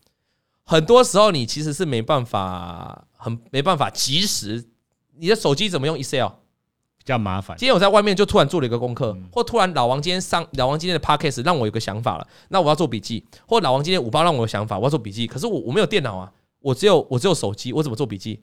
[0.63, 4.69] 很多时候你其实是没办法，很没办法及时。
[5.17, 6.27] 你的手机怎么用 Excel？
[7.05, 7.55] 比较麻烦。
[7.55, 15.27] 今天我在外面就突然做了一个功课，或突然老王今天上老王今天的 Podcast 让我有个想法了，那我要做笔记，或老王今天五八让我有想法，我要做笔记。
[15.27, 18.41] 可是我我没有电脑啊，我只有我只有手机，我怎么做笔记？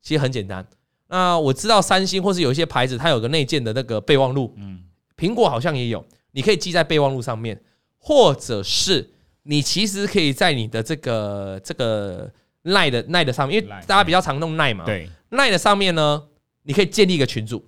[0.00, 0.64] 其实很简单。
[1.08, 4.84] 那我知道三星或是有一些牌子，它有个内建的那个备忘录，嗯，
[5.16, 7.60] 苹果好像也有，你可以记在备忘录上面，
[7.98, 9.10] 或者是
[9.42, 12.30] 你其实可以在你的这个这个
[12.62, 16.22] Line 的 Line 的上面，因为大家比较常弄 Line 嘛，对，Line 的上面呢，
[16.62, 17.66] 你可以建立一个群组，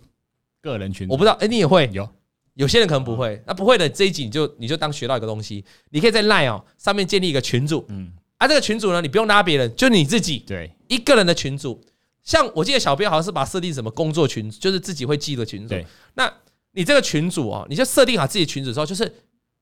[0.60, 1.88] 个人群，我不知道，哎，你也会？
[1.92, 2.08] 有，
[2.54, 11.82] 有些人可能不会，那不会的这一集你就你就当学到一个东西，你可以在 Line 哦上面建立一个群组，嗯，啊，这个群组呢，你不用拉别人，就你自己，对，一个人的群组。
[12.22, 15.68] 像我记得小编好像是把设定什么工作群，就是自己会记的群组。
[15.68, 16.30] 对，那
[16.72, 19.10] 你这个群组哦，你就设定好自己的群组之后，就是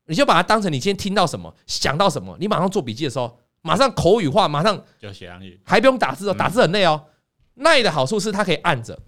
[0.06, 7.00] 你就把它当成你今天听到什么、想到什么，你马上做笔记的时候，马上口语化，马上就写上去，还不用打字哦，打字很累哦。
[7.54, 9.00] 那的好处是它可以按着，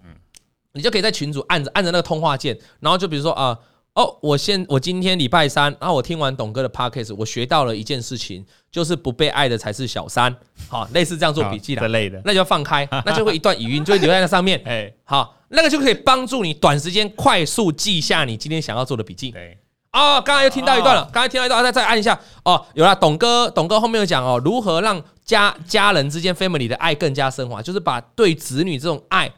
[0.73, 3.57] 你就可以在群组按着按着那个通话键，然后就比如说啊。
[3.93, 10.33] 哦，我现，我今天礼拜三，然后我听完董哥的 podcast，我学到了一件事情，就是不被爱的才是小三，
[10.69, 19.29] 好，类似这样做笔记的，类的，那就要放开， 那就会一段语音就会留在那上面， 哎，好，那个就可以帮助你短时间快速记下你今天想要做的笔记。
[19.31, 19.57] 对，
[19.91, 29.29] 哦，刚才又听到一段了，刚才听到一段，再再按一下，哦，有了，董哥，董哥后面有讲哦，如何让家家人之间 family 的爱更加升华，就是把对子女这种爱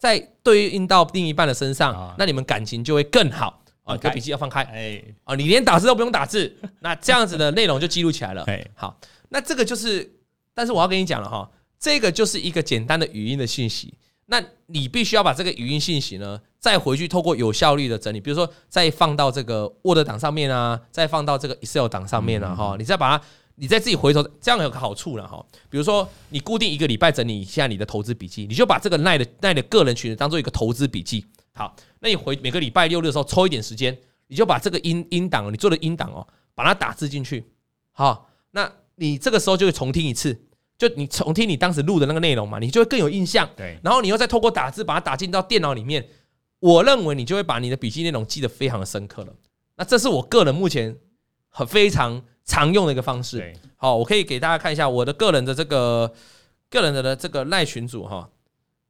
[0.00, 3.62] 再对应到另一半的身上，那你们感情就会更好。
[3.84, 8.46] 啊，你笔记要放开，哎，啊，你连打字都不用打字， 那这样子的内容就记录起来了。
[8.74, 10.10] 好，那这个就是，
[10.54, 13.92] 但是我要跟你讲了哈，这个就是一个简单的语音的信息，
[14.26, 23.24] 那你必须要把这个语音信息呢，再回去透过有效率的整理，比如说再放到这个 Word 档上面啊，再放到这个 Excel 档上面啊，哈，你再把它，
[23.60, 31.26] 你再自己回头，这样有个好处了哈，比如说你固定一个礼拜整理一下你的投资笔记，你就把这个赖的赖的个人群当做一个投资笔记。
[31.52, 33.94] 好，那你回每个礼拜六日的时候抽一点时间，
[34.28, 37.44] 你就把这个音音档，你做的音档哦，把它打字进去。
[37.92, 40.34] 好，那你这个时候就会重听一次，
[40.78, 43.46] 就你重听你当时录的那个内容嘛，你就会更有印象。
[43.54, 46.08] 对，然后你又再透过打字把它打进到电脑里面，
[46.60, 49.34] 我认为你就会把你的笔记内容记得非常的深刻了。
[49.76, 50.96] 那这是我个人目前
[51.50, 53.52] 很非常常用的一个方式。
[53.76, 56.12] 好，我可以给大家看一下我的个人的这个
[56.68, 58.28] 个人的的这个赖群组哈。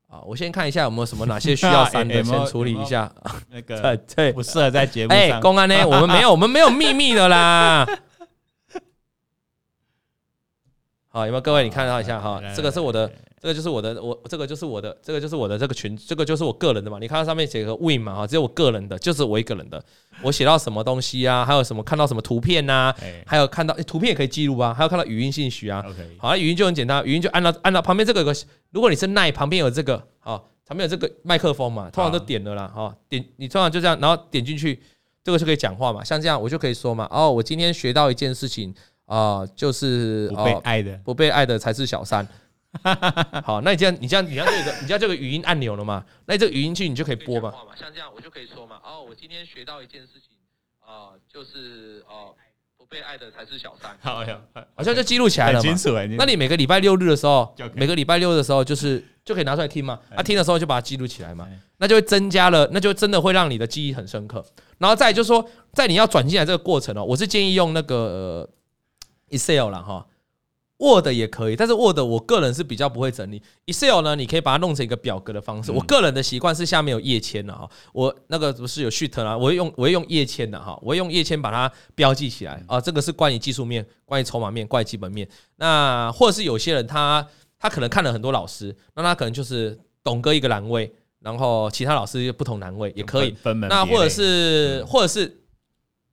[0.08, 3.12] 啊，我先看一下有没有什么哪些需要删的， 先处理一下。
[3.48, 5.18] 那个 对，不适合在节目上。
[5.18, 5.82] 哎，公安呢？
[5.86, 7.86] 我们没有，我们没有秘密的啦。
[11.08, 11.62] 好，有没有各位？
[11.64, 13.10] 你看到一下哈，这个是我的。
[13.40, 16.99] 这个就是我的，我这个就是我的，这个就是我的这个群，这个就是我个人的嘛。
[17.01, 19.82] 你看到上面写个 Win 嘛，哈，只有我个人的，就是我一个人的。
[20.22, 21.43] 我写到什么东西啊？
[21.43, 22.95] 还有什么看到什么图片呐？
[23.24, 25.82] 还有看到图片也可以记录啊，还有看到语音信息啊。
[25.88, 28.34] OK，好，语音就很简单，语音就按照按照旁边这个有个，
[28.72, 34.78] 如果你是奈旁边有这个，好，旁边有这个麦克风嘛，通常都点了啦，哈，点你通常就这样，然后点进去，
[35.24, 38.74] 这个就可以讲话嘛，像这样我就可以说嘛，哦，我今天学到一件事情
[39.07, 42.28] 啊，就是不被爱的，不被爱的才是小三。
[43.45, 46.05] 好，那你这样，你这样，你这样这个，你这样这个语音按钮了嘛？
[46.27, 47.53] 那这个语音器你就可以播嘛？
[47.79, 48.81] 像这样，我就可以说嘛。
[48.85, 50.37] 哦，我今天学到一件事情，
[50.79, 52.33] 啊，就是哦，
[52.79, 53.97] 不被爱的才是小三。
[54.01, 54.41] 好呀，
[54.77, 55.75] 好像就记录起来了嘛。
[56.16, 59.99] 那你每个礼拜六日的时候，每个礼拜六的时候，就是就可以拿出来听嘛。
[60.14, 61.49] 啊，听的时候就把它记录起来嘛。
[61.79, 64.45] 那就会增加了，那就真的会让你的记忆很深刻。
[64.79, 68.49] 然后再就是说，在你要转进来这个过程哦，我是建议用那个
[69.31, 70.07] Excel 了哈。
[70.81, 73.43] Word 也可以，但是 Word 我个人是比较不会整理。
[73.66, 75.70] Excel 呢，你可以把它弄成一个表格的方式。
[75.70, 82.81] 我个人的习惯是下面有页签的哈，我那个不是有 Sheet 啦，我会用我会用页签的哈，我会用页签把它标记起来啊。
[82.81, 85.28] 这个是关于技术面、关于筹码面、关于基本面。
[85.57, 87.28] 那或者是有些人他
[87.59, 93.37] 他可能看了很多老师，那他可能就是董哥一个栏位，然后其他老师不同栏位也可以。
[93.68, 95.43] 那或者是或者是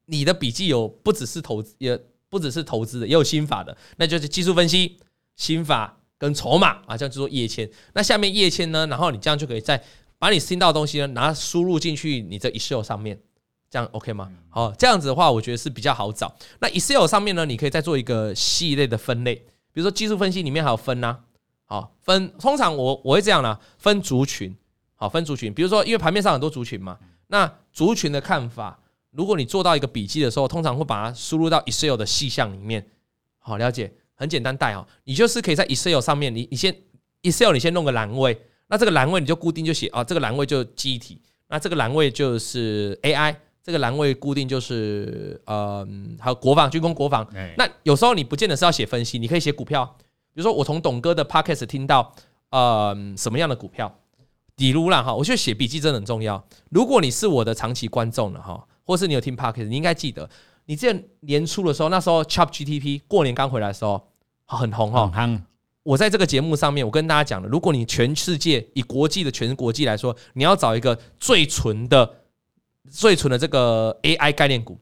[0.08, 1.98] 你的笔记有不只是投资也。
[2.30, 5.00] 不只是投资的，也有心法的，那就是技术分析、
[5.36, 7.70] 心法跟筹码啊，这样就做页签。
[7.94, 9.82] 那下面页签呢，然后你这样就可以再
[10.20, 13.20] 把你听到的东西呢，拿输入进去你这 Excel 上面，
[13.70, 14.32] 这样 OK 吗？
[14.50, 16.36] 好，这样子的话，我觉得是比较好找。
[16.60, 19.36] 那 Excel 上面呢，你可以再做一个系列的分类，
[19.72, 21.18] 比如说技术分析里面还有分呐，
[21.66, 22.34] 好分。
[22.40, 24.56] 通常我我会这样啦，分族群，
[24.96, 25.54] 好分族群。
[25.54, 26.98] 比如说，因为盘面上很多族群嘛，
[27.28, 28.80] 那族群的看法。
[29.18, 32.86] 如果你做到一个笔记的时候，通常会把它输入到 Excel 的细项里面。
[33.40, 34.86] 好，了解，很简单带哦。
[35.06, 36.72] 你就是可以在 Excel 上面，你你先
[37.24, 47.28] Excel 你先弄个栏位，那这个栏位你就固定就写啊，这个栏位就记忆体，那这个栏位就是 AI，这个栏位固定就是嗯，还有国防军工国防。
[47.58, 49.84] 那有时候你不见得是要写分析，你可以写股票，
[50.32, 52.14] 比如说我从董哥的 Podcast 听到
[52.52, 54.00] 嗯什么样的股票，
[54.56, 56.48] 比如啦哈，我觉得写笔记真的很重要。
[56.70, 58.64] 如果你是我的长期观众了哈。
[58.88, 60.28] 或是你有听 Podcast，你应该记得，
[60.66, 64.02] 你之前年初的时候，那时候 ChatGPT 过年刚回来的时候
[64.46, 65.12] 很红哈。
[65.84, 72.24] 我在这个节目上面，我跟大家讲了，如果你全世界以国际的全国际来说，你要找一个最纯的、
[72.90, 74.78] 最纯的这个 AI 概念股，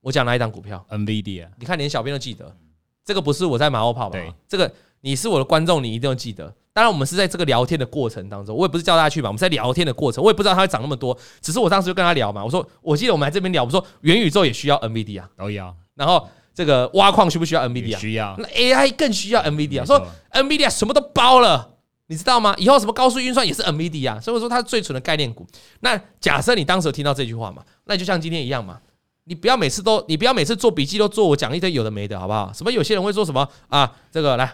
[0.00, 1.48] 我讲哪一档股票？NVIDIA。
[1.58, 2.56] 你看连小编都记得，
[3.04, 4.18] 这个不是我在马后炮吧？
[4.48, 4.70] 这个
[5.02, 6.54] 你是我的观众，你一定要记得。
[6.80, 17.98] 当然，我们是在这个聊天的过程当中，我也不是叫大家去嘛，我们在聊天的过程，我也不知道它会涨那么多，只是我当时就跟他聊嘛，我说，我记得我们在这边聊，我说元宇宙也需要 NVIDIA 啊，都要，然后这个挖矿需不需要 NVIDIA 啊？
[17.98, 21.72] 需要，那 AI 更需要 NVIDIA 啊，说 NVIDIA 什么都包了，
[22.06, 22.54] 你知道吗？
[22.56, 25.46] 以后什么高速运算也是 NVIDIA 啊，所以我说它是最纯的概念股。
[25.80, 28.80] 那假设你当时有听到这句话嘛，那就像今天一样嘛，
[29.24, 32.50] 你不要每次都，你不要每次做笔记都做我讲一堆有的没的，好不好？
[32.54, 33.92] 什么有些人会说什么啊？
[34.10, 34.50] 这个来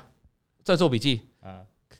[0.64, 1.22] 再做笔记。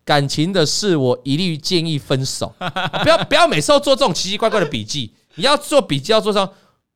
[0.07, 2.55] 感情的事，我一律建议分手。
[3.03, 5.13] 不要不要每次都做这种奇奇怪怪的笔记。
[5.35, 6.49] 你要做笔记，要做上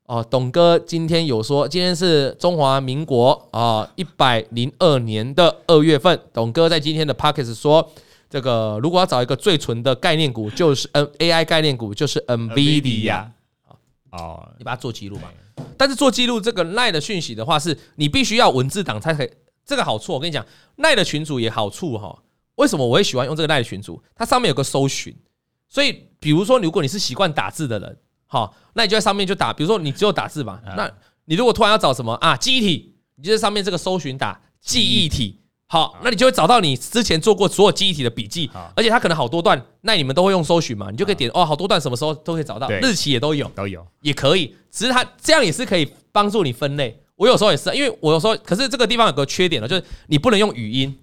[0.06, 0.24] 哦。
[0.30, 6.18] 董哥今天有说，今天是中华民国啊一百零二年的二月份。
[6.32, 7.90] 董哥在今天的 p o c k e t 说，
[8.30, 13.26] 这个如果要找一个最纯的概念股，就是 N AI 概念股，就是 NVIDIA。
[14.12, 15.24] 哦，你把它做记录嘛。
[15.76, 19.30] 但是做记录这个 LINE 的讯息的话，是你必须要文字档才可以。
[19.66, 20.46] 这个好处我跟你讲
[20.78, 22.16] ，LINE 的群主也好处哈。
[22.61, 24.00] 为什么我会喜欢用这个 LINE 群组？
[24.14, 25.16] 它上面有个搜寻，
[25.66, 27.96] 所以比如说，如果你是习惯打字的人，
[28.26, 29.50] 好，那你就在上面就打。
[29.50, 30.90] 比如说你只有打字嘛，那
[31.24, 44.54] 你如果突然要找什么啊记忆体，你就在上面这个搜寻打记忆体，好，那你就会找到你之前做过所有记忆体的笔记，而且它可能好多段，那你们都会用搜寻嘛，你就可以点哦，好多段什么时候都可以找到，日期也都有，都有也可以。
[44.70, 47.02] 只是它这样也是可以帮助你分类。
[47.16, 50.96] 我有时候也是，因为我有时候，可是这个地方有个缺点呢，就是你不能用语音。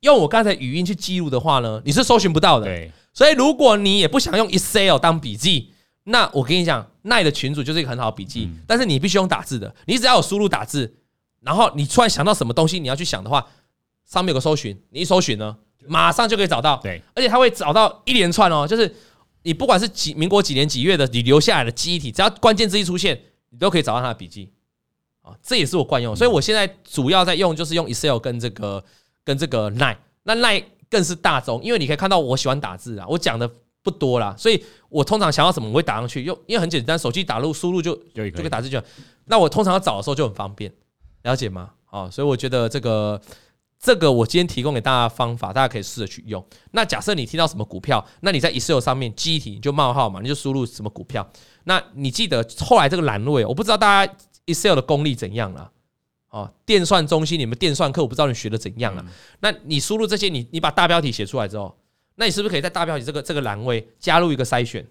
[0.00, 2.66] 用我刚才语音去记录的话呢，你是搜寻不到的。
[2.66, 5.72] 对，所以如果你也不想用 Excel 当笔记，
[6.04, 8.48] 那我跟你讲，LINE 的群组就是一个很好的笔记。
[8.66, 10.98] 但是你必须用打字的，你只要有输入打字，
[11.40, 13.44] 然后你突然想到什么东西你要去想的话，
[14.04, 15.56] 上面有个搜寻，你一搜寻呢，
[15.88, 16.76] 马上就可以找到。
[16.82, 18.94] 对，而且它会找到一连串哦，就是
[19.42, 23.20] 你不管是几民国几年几月的，你留下来的记忆体，只要关键字一出现，
[23.50, 24.52] 你都可以找到它的笔记。
[25.22, 28.84] 啊，这也是我惯用，所以我现在主要在用就是用 Excel 跟这个。
[29.26, 33.50] 跟这个 Line，那 Line 更是大众，因为你可以看到我喜欢打字啊，我讲的
[33.82, 38.80] 不多啦，所以我通常想要什么我会打上去，用因为很简单，手机打入输入就就可以打字就。
[39.24, 40.72] 那我通常要找的时候就很方便，
[41.24, 41.72] 了解吗？
[41.90, 43.20] 啊，所以我觉得这个
[43.80, 46.44] 这个我今天提供给大家的方法，大家可以试着去用。
[46.70, 51.28] 那假设你听到什么股票，那你在 Excel 上面记忆体你就冒号嘛，你就输入什么股票。
[51.64, 54.14] 那你记得后来这个栏位，我不知道大家
[54.46, 55.72] Excel 的功力怎样了。
[56.36, 59.02] 哦，电算中心，你们电算课我不知道你学的怎样了。
[59.40, 61.74] 那你输入这些，你你把大标题写出来之后，
[62.16, 64.86] 那你是不是可以在大标题这个这个栏位加入一个筛选，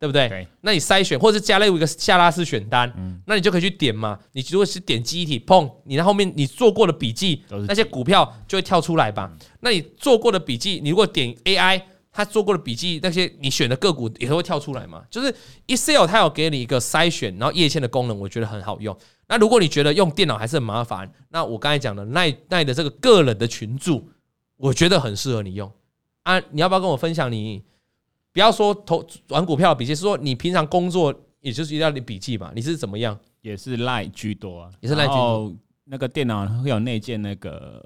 [0.00, 0.48] 对不对？
[0.62, 2.92] 那你筛选或者是加入一个下拉式选单，
[3.24, 4.18] 那你就可以去点嘛。
[4.32, 9.32] 你如果是点记忆体，碰，你在后面你做过的笔记，那些股票就会跳出来吧。
[9.60, 11.80] 那你做过的笔记，你如果点 AI，
[12.10, 15.04] 它做过的笔记，那些你选的个股也都会跳出来嘛。
[15.08, 15.32] 就是
[15.68, 18.96] Excel 它有给你一个筛选，然后页签的功能，我觉得很好用。
[19.30, 24.10] 那如果你觉得用电脑还是很麻烦，那我刚才讲的奈奈的这个个人的群组，
[24.56, 25.70] 我觉得很适合你用
[26.24, 26.36] 啊。
[26.50, 27.62] 你要不要跟我分享你？
[28.32, 32.50] 不要说投玩股票的笔记，是说你平常工作也就是要你笔记嘛？
[32.54, 33.16] 你是怎么样？
[33.40, 35.52] 也是赖居多啊，也是赖居多。
[35.84, 37.84] 那个电脑会有内建那个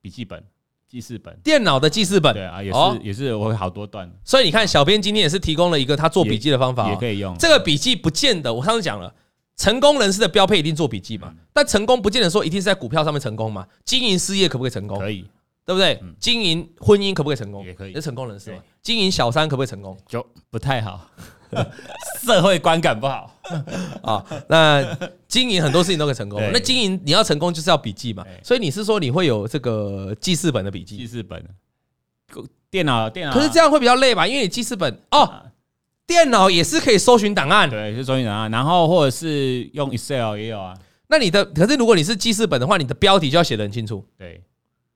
[0.00, 0.42] 笔记本、
[0.86, 1.36] 记事本。
[1.42, 4.10] 电脑的记事本，对啊，也是、哦、也是我会好多段。
[4.24, 7.36] 所以你看，小编今天也是提供了一个他做笔记的方法、哦也，也可以用。
[7.38, 9.12] 这个笔记不见得，我上次讲了，
[9.60, 13.66] 成功人士的标配一定做笔记嘛，嗯、但成功不见得说一定是在股票上面成功嘛。
[13.84, 14.98] 经营事业可不可以成功？
[14.98, 15.26] 可以。
[15.66, 16.02] 对不对？
[16.18, 17.64] 经营婚姻可不可以成功？
[17.64, 18.58] 也可以，是成功人士嘛。
[18.82, 19.96] 经营小三可不可以成功？
[20.08, 21.06] 就不太好，
[22.24, 23.38] 社会观感不好
[24.02, 24.24] 啊。
[24.48, 24.82] 那
[25.28, 26.40] 经营很多事情都可以成功。
[26.52, 28.24] 那经营你要成功，就是要笔记嘛。
[28.42, 30.96] 所以你是说你会有这个记事本的笔记？
[30.96, 31.44] 记事本，
[32.68, 33.32] 电脑电脑。
[33.34, 34.26] 可是这样会比较累吧？
[34.26, 35.30] 因为你记事本哦，
[36.10, 38.50] 电脑也是可以搜寻档案，对，是搜寻档案。
[38.50, 40.76] 然后或者是用 Excel 也有啊。
[41.06, 44.04] 那你的可是如果你是记事本的话，你的标题就要写得很清楚。
[44.18, 44.42] 对。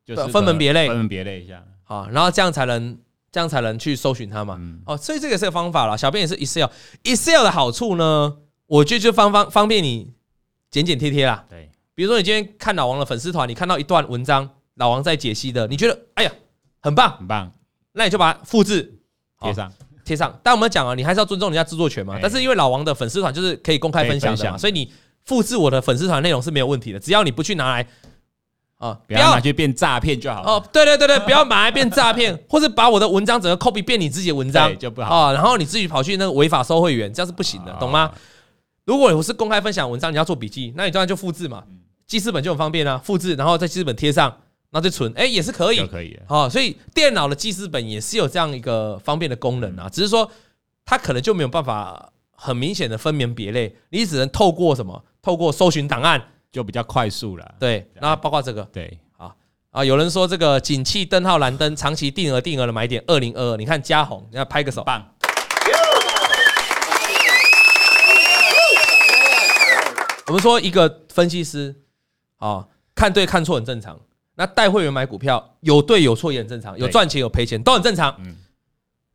[0.06, 2.98] 就是分门别类，分门别类一下，好，然后这样才能，
[3.32, 4.58] 这样才能去搜寻它嘛。
[4.60, 5.96] 嗯、哦，所以这个是个方法了。
[5.96, 8.36] 小编也是 Excel，Excel 的好处呢，
[8.66, 10.12] 我觉得就方方方便你
[10.70, 11.46] 剪剪贴贴啦。
[11.48, 16.32] 对，比如说你今天看老王的粉丝团，你看到一段文章，老王在解析的，你觉得哎呀
[16.82, 17.50] 很棒，很棒，
[17.92, 19.00] 那你就把它复制
[19.40, 19.72] 贴上，
[20.04, 20.38] 贴上。
[20.42, 22.18] 但我们讲啊，你还是要尊重人家制作权嘛。
[22.20, 24.92] 但是因为老王的粉丝团就是可以公开分享的嘛，所以你
[25.24, 27.86] 复制我的粉丝团内容是没有问题的，只要你不去拿来。
[28.78, 30.50] 哦，不要拿去变诈骗就好了。
[30.50, 35.30] 哦，对对对对，不要拿来变诈骗， 或者把我的文章整个 copy 变你自己的文章就不好。
[35.30, 38.10] 哦，然后你自己跑去那个违法收会员，这样是不行的，懂吗？
[38.84, 41.62] 如果我是公开分享文章，你要做笔记，那你当然就复制嘛，
[42.06, 44.36] 记事本就很方便啊，复制然后在记事本贴上，
[44.74, 46.18] 然后再存，哎，也是可以，可以。
[46.28, 50.28] 哦，所以电脑的记事本也是有这样一个方便的功能啊，只是说
[50.84, 55.04] 它可能就没有办法很明显的分门别类，你只能透过什么？
[55.22, 56.20] 透过搜寻档案
[56.50, 57.54] 就比较快速了。
[57.60, 58.98] 对，那包括这个，对。
[59.70, 65.04] 啊，有人说这个景气灯号蓝灯长期定额定额的买点二零二二，你看嘉宏，你要拍个手，棒。
[70.26, 71.74] 我们说一个分析师，
[72.38, 74.00] 啊，看对看错很正常。
[74.36, 78.14] 那带会员买股票有对有错也很正常，有赚钱有赔钱都很正常。
[78.18, 78.36] 嗯。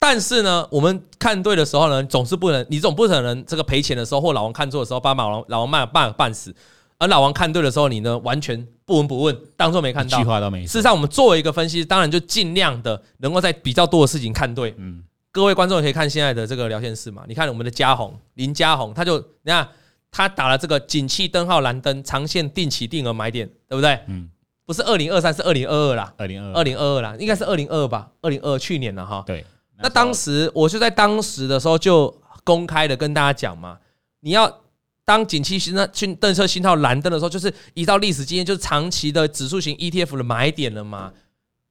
[0.01, 6.55] 但是呢，我们看对的时候呢，总是不能，你总不可能这个赔钱的时候或老王看错的时候，把老王老王骂骂半死。
[6.97, 10.65] 而老王看对的时候，你呢完全不闻不问，当做没看到，一句话都没。
[10.65, 14.75] 事实上，我们作为一个分析师，当然就尽量的能够在比较多的事情看对。
[14.77, 15.01] 嗯，
[15.31, 19.67] 各位观众也可以看现在的这个聊天室嘛，你看我们的嘉宏林嘉宏，他就你看
[20.11, 23.97] 他打了这个景气灯号蓝灯长线定期定额买点，对不对？
[24.07, 24.29] 嗯，
[24.69, 29.23] 不是二零二三，是二零二二啦，二零二二零二二啦，应该是二零二吧，二零二去年了哈。
[29.25, 29.43] 对，
[29.81, 33.79] 那当时我就在当时的时候就公开的跟大家讲嘛，
[34.19, 34.61] 你要。
[35.05, 41.11] 当景气新那新政策信号蓝灯的时候，就是依照历史经验，就是长期的指数型 ETF 的买点了嘛。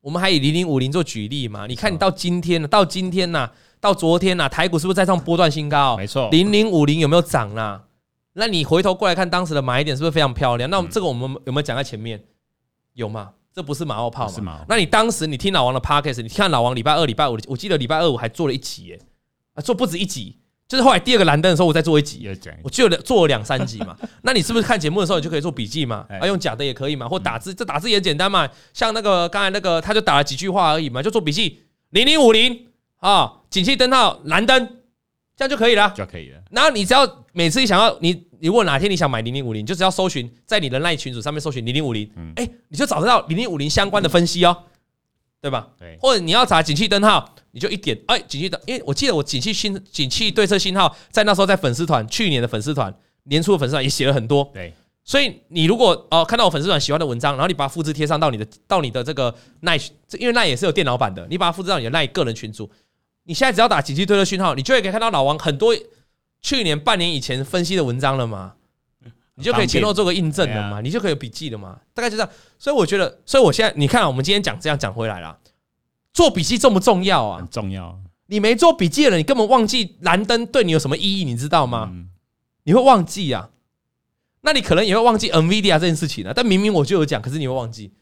[0.01, 1.65] 我们还以零零五零做举例嘛。
[1.69, 5.97] 你看，你到今天呢，到今天呐，到昨天呐，台股是不是在上波段新高？
[5.97, 7.81] 没错，零零五零有没有涨啦？
[8.33, 10.69] 那你回头过来看当时的买点是不是非常漂亮？
[10.69, 12.21] 那这个我们有没有讲在前面？
[12.99, 13.31] 有吗？
[13.55, 14.33] 这不是马后炮吗？
[14.33, 14.65] 是吗？
[14.69, 19.01] 那你当时你听老王的 Podcast，你看老王礼拜二、礼拜五，我记得礼拜二我还做了一集耶，
[19.55, 20.37] 啊，做不止一集。
[20.67, 22.29] 就是后来第二个蓝灯的时候，我再做一集，
[22.63, 23.97] 我就做了两三集嘛。
[24.23, 26.05] 那你是不是看节目的时候，你就可以做笔记嘛？
[26.21, 28.47] 啊，用假的也可以嘛，或打字，这打字也简单嘛。
[28.75, 31.63] 像那个刚才那个，他就打了几句话而已嘛，就做笔记。
[31.91, 32.67] 零零五零
[32.99, 34.67] 啊，景气灯号蓝灯，
[35.35, 36.43] 这样就可以了，就可以了。
[36.51, 44.57] 然后你只要每次你想要你，你如果哪天你想买零零五零，就只要搜寻在你的赖群组上面搜寻零零五零，哎，你就找得到零零五零相关的分析哦，
[45.41, 45.69] 对吧？
[45.79, 47.35] 对，或者你要查景气灯号。
[47.51, 54.49] 你就一点哎，景气灯，因为我记得我景气信景气对策信号在那时候在粉丝团，去年的粉丝团年初的粉丝团也写了很多。
[54.53, 54.73] 对，
[55.03, 59.79] 所以你如果哦看到我粉丝团喜欢的文章，然后你把它复制贴上到你的到你的这个奈，
[60.19, 62.71] 因为奈也是有电脑版的，你把它复制到你的奈个人群组，
[63.25, 65.75] 你现在只要打景气对策讯号，你就会可以看到老王很多
[66.41, 68.55] 去年半年以前分析的文章了嘛，
[69.35, 72.31] 你就可以前后做个印证了嘛，你就可以有笔记了嘛，大概就这样。
[72.59, 75.39] 所以我觉得，所以我现在你看，我们今天讲这样讲回来了。
[76.13, 77.39] 做笔记重不重要啊？
[77.39, 77.99] 很重要。
[78.27, 81.89] 你没做笔记的人，你根本忘记蓝灯对你有什么意义，你知道吗？
[81.93, 82.11] 嗯、
[82.65, 83.51] 你会忘记啊？
[84.41, 86.33] 那你可能也会忘记 NVIDIA 这件事情啊。
[86.35, 87.93] 但明明我就有讲，可是你会忘记。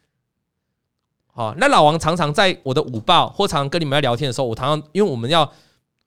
[1.27, 5.53] 好，那老王常常在我的午报或常常跟你们在聊天的时候，我常常因为我们要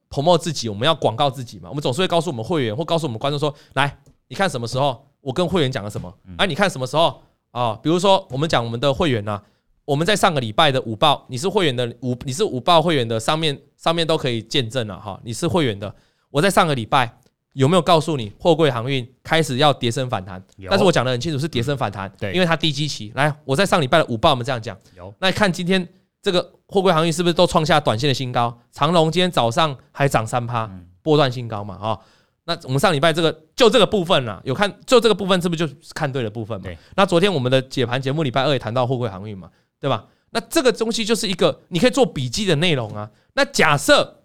[0.10, 3.98] promote 自己，我们要广告自己嘛，我们总是会告诉我们会员或告诉我们观众说：来，
[4.28, 6.14] 你看什么时候我跟会员讲了什么？
[6.38, 7.78] 哎、啊，你看什么时候啊？
[7.82, 9.44] 比如说我们讲我们的会员呢、啊？
[9.86, 15.94] 我们在上个礼拜的午报，你是会员的午，你是午报会员的，上面上面都可以见证了哈，你是会员的。
[16.30, 17.12] 我在上个礼拜
[17.54, 20.40] 有没有告诉你货柜航运开始要跌升反弹？
[20.70, 22.12] 但是我讲的很清楚，是跌升反弹。
[22.20, 23.12] 对，因为它低基期。
[23.16, 24.78] 来，我在上礼拜的午报我们这样讲。
[24.96, 25.88] 有，那看今天
[26.22, 28.60] 这个货柜航运是不是都创下短线的新高？
[28.72, 30.70] 长荣今天早上还涨三趴，
[31.02, 31.76] 波段新高嘛？
[31.76, 32.00] 啊，
[32.46, 36.64] 那我们上礼拜这个就这个部分啊，有看就这个部分是不是就看对的部分嘛？
[36.64, 36.78] 对。
[36.96, 39.50] 那昨天我们的解盘节目礼拜二也谈到货柜航运嘛，
[39.80, 40.06] 对吧？
[40.32, 43.10] 那这个东西就是一个你可以做笔记的内容啊。
[43.34, 44.18] 那假设。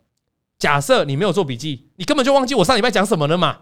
[0.56, 3.58] 假设你没有做笔记，你根本就忘记我上礼拜讲什么了嘛？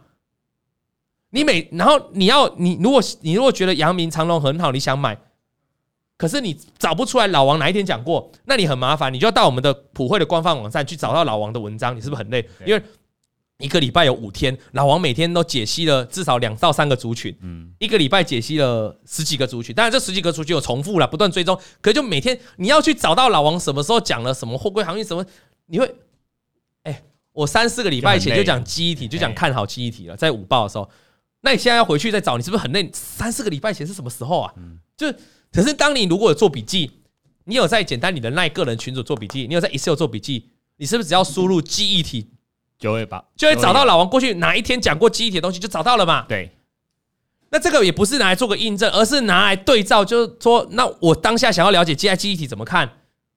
[1.30, 5.18] 你每然后你要你如果你如果觉得阳明长隆很好，你想买，
[6.16, 12.48] 可是你找不出来老王哪一天讲过，那你很麻烦，你就要到我们的普惠的官方网站去找到老王的文章，你是不是很累？
[12.64, 12.82] 因为
[13.58, 25.24] 一个礼拜有五天，老王每天都解析了至少两到三个族群，嗯，一个礼拜解析了十几个族群，当然这十几个族群有重复了，不断追踪，可是就每天你要去找到老王什么时候讲了什么货柜航运什么，
[25.66, 25.94] 你会。
[26.84, 27.02] 哎
[27.32, 30.88] 我三四个礼拜前就讲记忆体，就讲看好记忆体了，在午报的时候。
[31.40, 32.88] 那你现在要回去再找，你是不是很累？
[32.92, 34.52] 三四个礼拜前是什么时候啊？
[34.56, 35.12] 嗯就
[35.52, 36.90] 可是当你如果有做笔记，
[37.44, 42.30] 你有在简单你的那个人群组做笔记，你有在 Excel 做笔记，你是不是只要输入记忆体
[42.78, 46.24] 就会把就会找到老王过去哪一天讲过记忆体的东西就找到了嘛？
[46.28, 46.50] 对。
[47.50, 52.90] 那这个也不是拿来做个印证，而是拿来对照，就是说，那我当下想要了解接下来记忆体怎么看，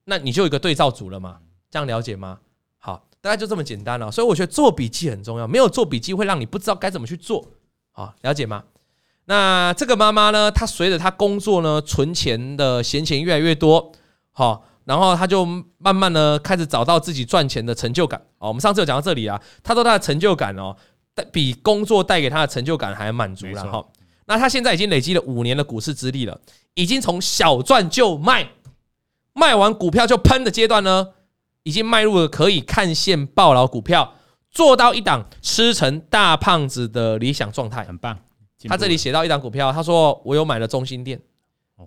[0.05, 1.39] 那你就有一个对照组了嘛？
[1.69, 2.39] 这样了解吗？
[2.77, 5.45] 好大概就这么简单了，所以我觉得做笔记很重要。
[5.45, 7.45] 没有做笔记会让你不知道该怎么去做，
[7.91, 8.63] 好，了解吗？
[9.25, 13.91] 那这个妈妈呢，她随着她工作呢，存钱的闲钱越来越多，
[14.31, 15.45] 好，然后她就
[15.77, 18.21] 慢慢呢开始找到自己赚钱的成就感。
[18.37, 20.75] 哦，我们上次有讲到这里啊，她说她的成就感哦，
[21.31, 23.85] 比工作带给她的成就感还满足了哈。
[24.25, 26.39] 那她现在已经累积了五年的股市资历了，
[26.73, 28.49] 已经从小赚就卖，
[29.33, 31.07] 卖完股票就喷的阶段呢。
[31.67, 34.13] 已经迈入了可以看线抱牢股票，
[34.51, 38.15] 做到一档吃成大胖子的理想状态，很棒。
[38.67, 41.19] 他这里写到一档股票，他说我有买了中心店，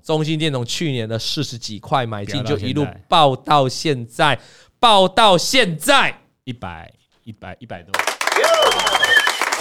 [0.02, 4.38] 中心店从去年的四十几块买进，就一路爆到现在，
[4.78, 6.22] 爆到现在。
[6.44, 6.92] 一百
[7.24, 7.92] 一百一百多，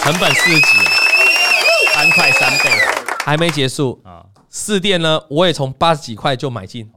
[0.00, 0.66] 成本四十几，
[1.94, 2.70] 三块三倍，
[3.24, 4.00] 还没结束。
[4.04, 4.24] 啊。
[4.48, 6.90] 四店呢，我也从八十几块就买进。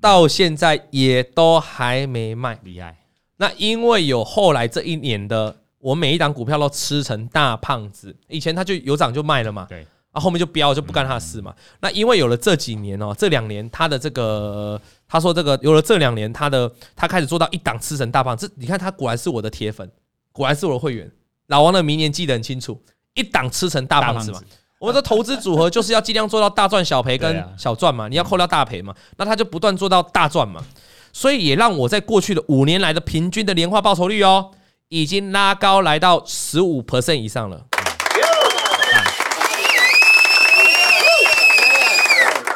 [0.00, 2.98] 到现在也都还没卖，厉害。
[3.36, 8.16] 那因为有后来这一年的，我每一档股票都吃成大胖子。
[8.28, 9.86] 以前他就有涨就卖了嘛，对。
[10.12, 11.54] 啊，后面就飙就不干他的事嘛。
[11.80, 18.48] 那因为有了这几年哦，这两年他的这个，他说这个有了这两年他的，他开始做到一档吃成大胖子。
[18.48, 19.86] 这你看他果然是我的铁粉，
[20.32, 21.10] 果然是我的会员。
[21.48, 22.80] 老王的明年记得很清楚，
[23.12, 24.40] 一档吃成大胖子嘛。
[24.78, 30.64] 我们的投资组合就是要尽量做到大赚小赔跟小赚嘛，你要扣掉大赔嘛，那他就不断做到大赚嘛，
[31.12, 34.52] 所以也让我在过去的五年来的平均的年化报酬率哦，
[34.94, 37.66] 已经拉高来到十五 percent 以上了。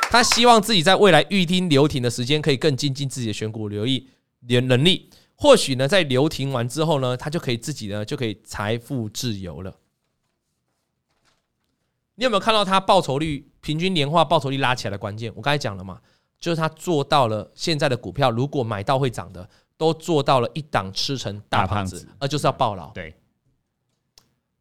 [0.08, 4.08] 他希望自己在未来预听留停的时间可以更精进自己的选股留意
[4.46, 9.74] 能力，或许呢在留停完之后呢，他就可以自己呢就可以财富自由了。
[12.14, 15.32] 你有没有看到他报酬率平均年化报酬率拉起来的关键？
[15.34, 15.98] 我刚才讲了嘛，
[16.38, 22.90] 就是他做到了现在的股票，如果买到会涨的，都做到了一档吃成大胖子，而就是要暴牢。
[22.90, 23.14] 对，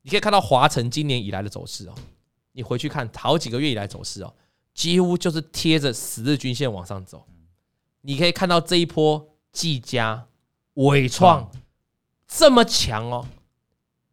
[0.04, 1.96] 你可以看到华晨今年以来的走势哦，
[2.54, 4.34] 你回去看好几个月以来走势哦，
[4.74, 7.28] 几乎就是贴着十日均线往上走。
[8.02, 10.28] 你可以看到这一波技嘉、
[10.76, 11.52] 伟创
[12.28, 13.28] 这么强哦，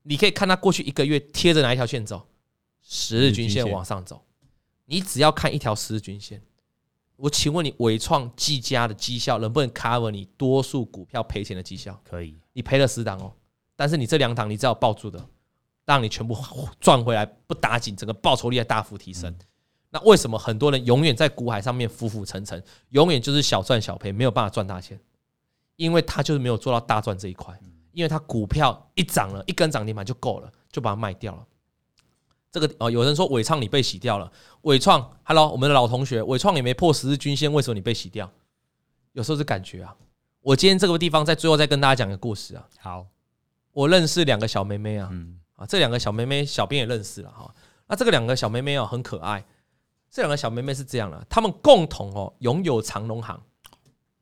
[0.02, 2.26] 你可以看它过去一个月贴着哪一条线走？
[2.82, 4.24] 十日均线往上走，
[4.86, 6.42] 你只要看一条十日均线。
[7.16, 11.98] 我请问你，伟创、技嘉的绩效能不能 cover 你多数股票赔钱的绩效？
[12.04, 13.32] 可以，你赔了十档哦，
[13.76, 15.24] 但是你这两档你只要抱住的，
[15.84, 16.36] 让你全部
[16.80, 19.34] 赚回来，不打紧，整个报酬率还大幅提升。
[19.90, 22.60] 那为什么很多人永远在股海上面浮浮沉沉，
[22.90, 24.98] 永远就是小赚小赔，没有办法赚大钱？
[25.76, 27.56] 因为他就是没有做到大赚这一块，
[27.92, 31.46] 因为他股票一涨了，一根涨停板就够了，就把它卖掉了。
[32.54, 34.30] 这个哦，有人说伟创你被洗掉了，
[34.60, 38.30] 伟创，Hello，我们的老同学，伟创也没破十日均线，为什么你被洗掉？
[39.10, 39.96] 有时候是感觉啊。
[40.40, 42.64] 我今天这个地方在最后再跟大家讲个故事啊。
[42.78, 43.08] 好，
[43.72, 47.52] 我认识两个小妹妹啊，嗯啊，这两个小妹妹小编也认识了哈。
[47.88, 49.44] 那这个两个小妹妹哦很可爱，
[50.08, 53.42] 这两个小妹妹是这样的，她们共同哦拥有长隆行，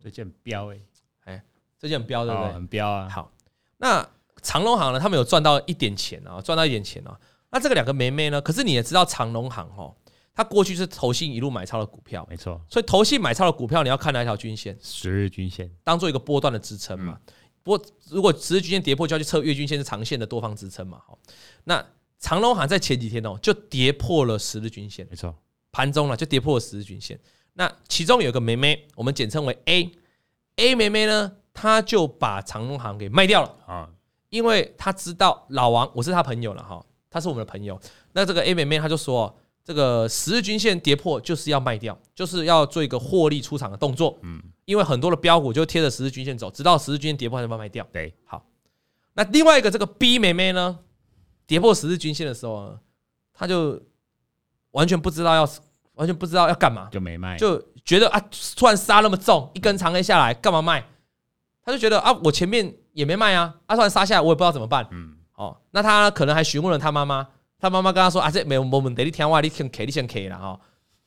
[0.03, 0.81] 这件标哎
[1.25, 1.45] 哎，
[1.79, 2.53] 这件标对不对？
[2.55, 3.11] 很标啊。
[3.11, 3.31] 好，
[3.77, 4.09] 那
[4.41, 7.21] 长隆行呢，他们有赚到一点钱啊，赚到一点钱啊。
[7.53, 8.41] 那这个两个妹妹呢？
[8.41, 9.95] 可是你也知道长隆行哦，
[10.35, 12.61] 它过去是投信一路买超的股票，没错。
[12.69, 14.77] 所以投信买超的股票，你要看哪一条均线？
[14.83, 17.21] 十日均线当做一个波段的支撑嘛。
[17.63, 20.99] 不过如果十日均线跌破，就要去测月均线是长线的多方支撑嘛。
[21.07, 21.19] 好，
[21.65, 21.85] 那
[22.19, 25.35] 长隆行在前几天哦，就跌破了十日均线，没错，
[25.71, 27.21] 盘中了就跌破了十日均线。
[27.53, 33.91] 那其中有一个妹妹，我们简称为 A，A 妹妹呢，她就把长隆行给卖掉了啊，
[34.31, 36.83] 因为她知道老王，我是她朋友了哈，
[37.13, 37.79] 她是我们的朋友。
[38.13, 39.39] 那这个 A 妹妹她就说。
[39.65, 44.19] 这个十日均线跌破就是要卖掉，就是要做一个获利出场的动作。
[44.23, 47.87] 嗯，因为很多的标股就贴着十日均线走，直到十日均线跌破才把它卖掉。
[47.93, 48.45] 对，好。
[49.15, 50.81] 那另外一个这个 B 妹妹呢，
[51.47, 52.77] 跌破十日均线的时候，
[53.33, 53.81] 她就
[54.73, 55.49] 完全不知道要，
[55.95, 58.21] 完全不知道要干嘛，就没卖，就觉得啊，
[58.57, 60.85] 突然杀那么重，一根长黑下来，干嘛卖？
[61.65, 64.89] 她就觉得啊，我前面也没卖啊，啊，突然杀下来，我也不知道怎么办。
[64.91, 67.29] 嗯，哦，那他可能还询问了他妈妈。
[67.59, 70.59] 他妈妈跟他说：“啊，这没有没问题，你听话，你先 K，你先 K 了哈。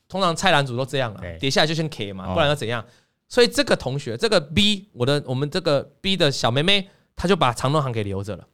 [0.07, 2.85] 通常菜篮子都这样了，跌下来就先 K 嘛，不然要怎样？
[3.27, 8.47] 所以这个同学，这个 B，我的我们这个 B 的小妹妹，她就把长隆行给留着了。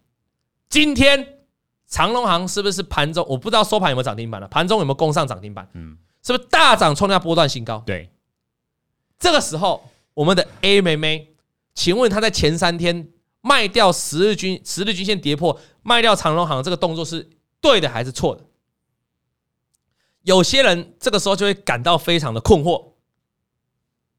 [0.68, 1.46] 今天
[1.86, 3.24] 长隆行是不是盘中？
[3.30, 5.70] 我不知道收盘有没有涨停板了，盘中有没有攻上涨停板？
[5.74, 7.84] 嗯，是不是大涨创下波段新高？
[7.86, 8.10] 对。
[9.20, 11.36] 这个时候，我们的 A 妹妹，
[11.76, 13.10] 请问她在前三天
[13.42, 17.30] 卖掉十日均十日均线跌破，卖掉长荣行这个动作是？”
[17.62, 18.44] 对的还是错的？
[20.24, 22.94] 有些人这个时候就会感到非常的困惑。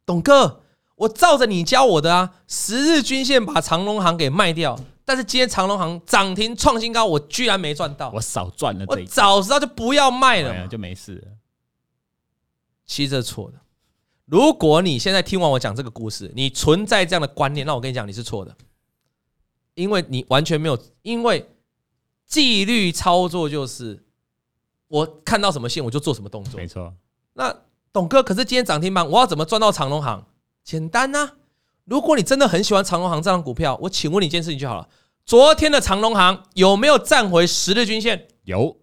[0.06, 0.62] 董哥，
[0.94, 8.84] 我照着你教我的啊，十日均线把长荣行给卖掉，但是今天长荣行涨停创新高，我居然没赚到，我少赚了。
[8.86, 11.28] 我早知道就不要卖了，就没事了。
[12.86, 13.58] 其实这是错的。
[14.24, 18.56] 如果你现在听完我讲这个故事，你存在这样的观念，那我跟你讲，你是错的，
[19.74, 21.48] 因为你完全没有，因为。
[22.24, 24.02] 纪律操作就是
[24.88, 26.94] 我看到什么线我就做什么动作，没错。
[27.34, 27.54] 那
[27.92, 30.24] 董哥，可是今天涨停板，我要怎么赚到长隆行？
[30.64, 31.32] 简单呐！
[31.84, 34.88] 如果你真的很喜欢长隆行这张股票，我请问你一件事情就好了：
[35.26, 38.28] 昨天的长隆行有没有站回十日均线？
[38.44, 38.78] 有，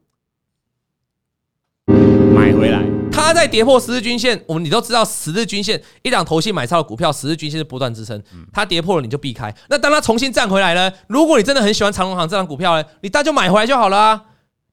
[1.87, 2.98] 买回来。
[3.21, 9.53] 它在跌破十日均线，我们你都知道十日均线一档投信买超的股票，十日均线是波段支撑，它跌破了你就避开。
[9.69, 14.25] 那当它重新站回来呢，如果你真的很喜欢长隆行这档股票呢，你大就买回来就好了啊。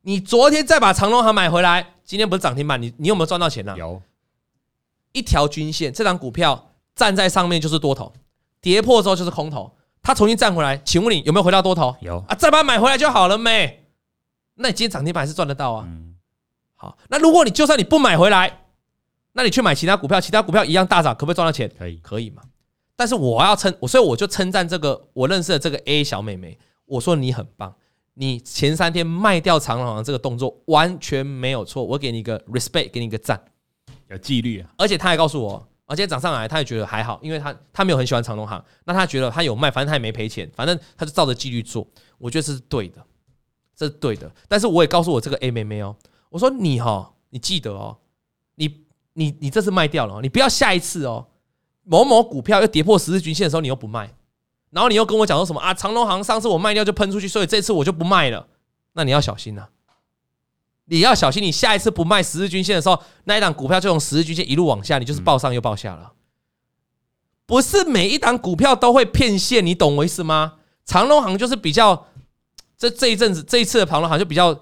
[0.03, 3.75] 你昨天再把长隆行买回来，今天不是涨停板，你你有没有赚到钱呢？
[3.77, 4.01] 有，
[5.13, 8.13] 一条均线，这档股票站在上面就是多头，
[8.61, 9.73] 跌破之后就是空头，
[10.03, 11.97] 它重新站回来，请问你有没有回到多头？
[12.01, 13.85] 有啊，再把它买回来就好了没？
[14.55, 15.89] 那你今天涨停板还是赚得到啊。
[16.77, 18.65] 好，那如果你就算你不买回来，
[19.33, 21.71] 那你去买其他股票，其他股票一样大涨，可不可以赚到钱？
[21.79, 22.43] 可以，可以嘛？
[22.95, 27.75] 但是我要称我，所以我就称赞这个我认识的这个 A 小妹妹，我说你很棒，
[28.15, 33.39] 你前三天卖掉长隆航这个动作完全没有错，我给你一个 respect，给你一个赞，
[34.09, 34.71] 有纪律啊！
[34.79, 41.87] 而且她还告诉我，而且涨上来他也觉得还好，因为他他没有很喜欢长隆行，那他觉得他有卖，反正他也没赔钱，反正他就照着纪律做，
[42.19, 43.05] 我觉得这是对的，
[43.77, 44.31] 这是对的。
[44.49, 45.95] 但是我也告诉我这个 A 妹妹哦，
[46.31, 47.13] 我说你哈。
[47.31, 47.95] 你记得哦，
[48.55, 51.27] 你你你这次卖掉了，你不要下一次哦。
[51.83, 54.15] 某某股票又跌破十日均线的时候，你又不卖，
[54.71, 55.75] 然后你又跟我讲说什么啊？
[55.75, 58.47] 长隆行上次我卖掉就喷出去，所以这次我就不卖了。
[58.93, 59.67] 那你要小心呐，
[60.87, 66.13] 你要小心，你下一次不卖十日均线的时候，那一档股票就从十日均线一路往下，你就是报上又报下了。
[67.45, 70.55] 不是每一档股票都会骗线，你懂我意思吗？
[70.87, 72.07] 长隆行就是比较，
[72.79, 74.59] 这这一阵子这一次的长荣航就比较。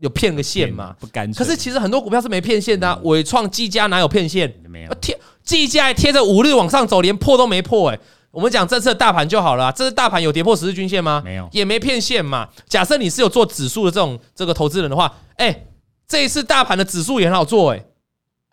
[0.00, 0.94] 有骗个线嘛？
[1.00, 1.44] 不干脆。
[1.44, 4.52] 可是其实很多股票是没骗线的，伟创、技嘉哪有骗线？
[4.68, 4.94] 没有。
[4.94, 7.98] 贴技嘉还贴着五日往上走，连破都没破哎。
[8.30, 11.22] 我们讲这次的大盘就好了，这次大盘有跌破十日均线吗？
[11.24, 12.48] 没有，也没骗线嘛。
[12.68, 15.64] 假设你是有做指数的这种这个投资人的话，哎，
[16.06, 17.82] 这一次大盘的指数也很好做哎，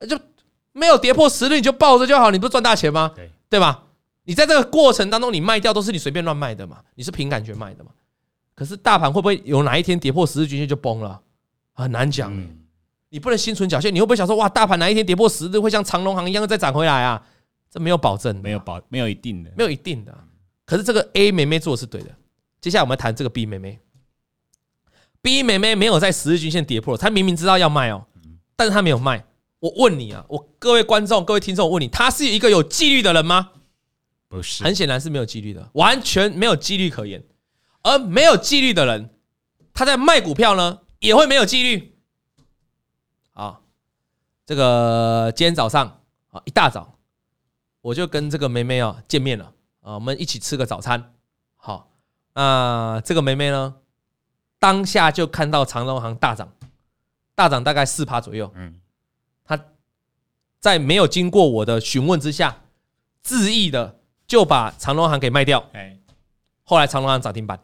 [0.07, 0.17] 就
[0.71, 3.11] 没有跌破十日你就抱着就好，你不是赚大钱吗？
[3.15, 3.83] 对，对吧？
[4.23, 7.91] 你在这个过程当中你卖掉都是你随便乱卖的嘛，你是凭感觉卖的嘛。
[8.55, 11.19] 可是大盘会不会有哪一天跌破十日均线就崩了？
[11.83, 12.65] 很难讲，嗯、
[13.09, 13.93] 你不能心存侥幸。
[13.93, 17.21] 你会不会想说，哇，大盘哪一天跌破十日，会像长隆行一样再涨回来啊？
[17.69, 20.17] 这没有保证，没有保，没有一定的，没有一定的。
[20.65, 22.09] 可是这个 A 妹妹做的是对的。
[22.61, 23.79] 接下来我们谈这个 B 妹妹。
[25.21, 28.05] B 妹妹没有在十日均线跌破，她明明知道要卖哦，
[28.55, 29.25] 但是她没有卖。
[29.59, 33.49] 我问你啊，我各位观众、各位听众，我问你，她是一个有纪律的人吗？
[34.27, 37.23] 不是，很显然是没有纪律的，完全没有纪律可言。
[37.83, 39.09] 而没有纪律的人，
[39.73, 40.79] 他在卖股票呢？
[40.99, 41.97] 也会没有纪律
[43.33, 43.59] 啊！
[44.45, 46.97] 这个今天早上啊，一大早
[47.81, 51.13] 我就跟这个梅梅啊见面了啊，我们一起吃个早餐。
[51.55, 51.91] 好，
[52.33, 53.75] 那这个梅梅呢，
[54.59, 56.51] 当下就看到长隆行大涨，
[57.33, 58.51] 大涨大概四趴左右。
[58.55, 58.79] 嗯，
[59.43, 59.59] 她
[60.59, 62.63] 在没有经过我的询问之下，
[63.23, 65.69] 恣意的就把长隆行给卖掉。
[65.73, 65.99] 哎，
[66.63, 67.63] 后来长隆行涨停板，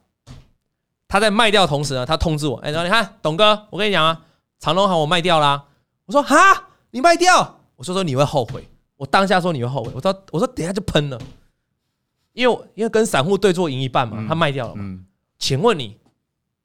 [1.11, 4.21] 他在卖掉同时呢，他通知我，哎，然后你看，董哥，我跟你讲啊，
[4.59, 5.65] 长隆行我卖掉啦。
[6.05, 7.59] 我说哈，你卖掉？
[7.75, 8.65] 我说说你会后悔。
[8.95, 9.91] 我当下说你会后悔。
[9.93, 11.19] 我说我说等下就喷了，
[12.31, 14.81] 因为因为跟散户对坐赢一半嘛，他卖掉了嘛。
[14.85, 15.05] 嗯，
[15.37, 15.97] 请问你，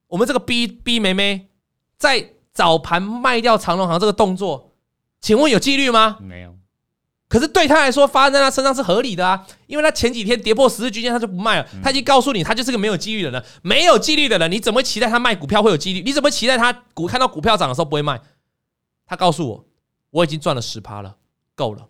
[0.06, 1.48] 我们这个 B B 妹妹
[1.98, 4.70] 在早盘卖掉长隆行这个动作，
[5.20, 6.18] 请问有纪律吗？
[6.20, 6.54] 没有。
[7.28, 11.68] 可是对他来说，发生在他身上是合理的啊，因为他前几天跌破十日均线，他就不卖了。
[11.82, 13.44] 他已经告诉你，他就是个没有纪律的人。
[13.62, 16.02] 没有纪律的人，你怎么期待他卖股票会有纪律？
[16.02, 18.20] 你怎么期待他股看到股票涨的时候不会卖？
[19.06, 19.64] 他告诉我，
[20.10, 21.16] 我已经赚了十趴了，
[21.56, 21.88] 够了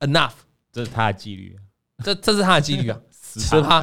[0.00, 0.32] ，enough。
[0.72, 1.56] 这是他的纪律，
[2.02, 3.82] 这这是他的纪律啊， 十趴，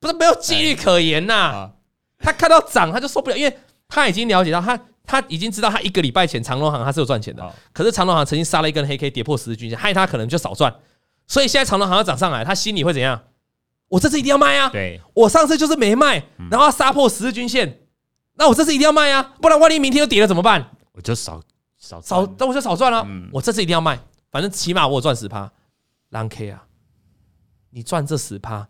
[0.00, 1.72] 不是没有纪律可言呐、啊。
[2.18, 4.78] 他看到涨他就受不了，因为他已经了解到他。
[5.04, 10.74] 他已经知道，他一个礼拜前长隆行他是有赚钱的，可是长隆行曾经杀了一根黑 K 跌破十日均线，害他可能就少赚。
[11.26, 13.22] 所以现在长隆行要涨上来，他心里会怎样？
[13.88, 14.70] 我这次一定要卖啊！
[14.70, 17.80] 对，我上次就是没卖，然后杀破十日均线，
[18.36, 19.34] 那我这次一定要卖啊！
[19.40, 20.70] 不然万一明天又跌了怎么办？
[20.92, 21.42] 我就少
[21.76, 23.06] 少少，那我就少赚了。
[23.32, 24.00] 我这次一定要卖，
[24.30, 25.52] 反正起码我赚十趴。
[26.08, 26.64] 狼 K 啊，
[27.70, 28.68] 你赚这十趴，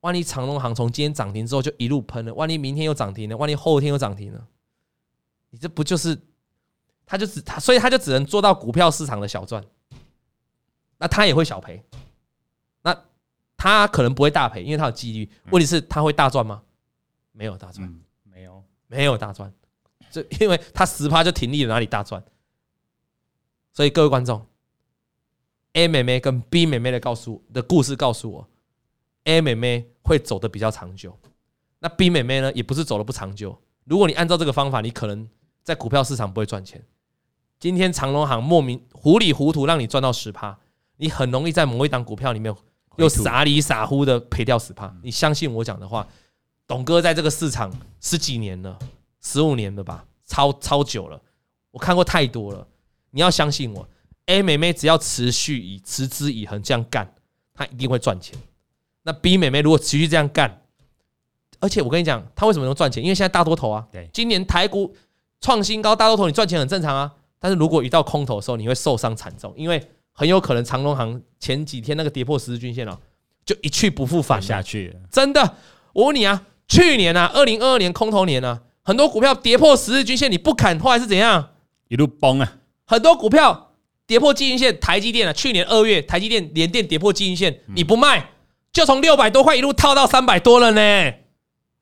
[0.00, 4.40] 万一长隆行从今天涨停之后就一路喷了，万一明天又涨停了，万一后天又涨停了。
[5.54, 6.18] 你这不就是，
[7.04, 9.62] 他就只他，所以他就只能做到股票市场的小赚，
[10.96, 11.84] 那他也会小赔，
[12.80, 13.04] 那
[13.54, 15.30] 他可能不会大赔，因为他有纪律。
[15.50, 16.62] 问题是他会大赚吗？
[17.32, 19.52] 没有大赚，没有没有大赚，
[20.10, 22.24] 就因为他十趴就停利了，哪里大赚？
[23.74, 24.46] 所以各位观众
[25.74, 28.48] ，A 妹妹跟 B 妹妹的告诉的故事告诉我
[29.24, 31.14] ，A 妹妹会走的比较长久，
[31.78, 33.60] 那 B 妹妹呢，也不是走的不长久。
[33.84, 35.28] 如果你按照这个方法，你可能。
[35.62, 36.82] 在股票市场不会赚钱。
[37.58, 40.58] 今天长隆行莫名糊里糊涂让你赚到十趴，
[40.96, 42.52] 你很容易在某一档股票里面
[42.96, 44.92] 又傻里傻乎的赔掉十趴。
[45.00, 46.04] 你相信我讲的话，
[46.66, 48.76] 董哥在这个市场十几年了，
[49.20, 51.20] 十五年了吧，超超久了，
[51.70, 52.66] 我看过太多了。
[53.12, 53.88] 你要相信我
[54.26, 57.14] ，A 妹妹只要持续以持之以恒这样干，
[57.54, 58.36] 她一定会赚钱。
[59.04, 60.62] 那 B 妹妹如果持续这样干，
[61.60, 63.00] 而且我跟你讲，她为什么能赚钱？
[63.00, 64.92] 因为现在大多头啊，今年台股。
[65.42, 67.12] 创新高，大多头你赚钱很正常啊。
[67.38, 72.98] 但是如果遇到空头的时候，你会受伤惨重，因为很有可能长隆行前几天那个跌破十日均线了，
[73.44, 74.96] 就一去不复返下去。
[75.10, 75.56] 真的，
[75.92, 81.50] 我问你啊，去年啊，二零二二年空头年啊，很多股票跌破十日均线，你不砍，后来是怎样？
[81.88, 82.58] 一路崩啊！
[82.86, 83.72] 很多股票
[84.06, 88.30] 跌破季均线，台积电啊，去年二月台积电连电跌破季均线，你不卖，
[88.72, 91.12] 就从六百多块一路套到三百多了呢。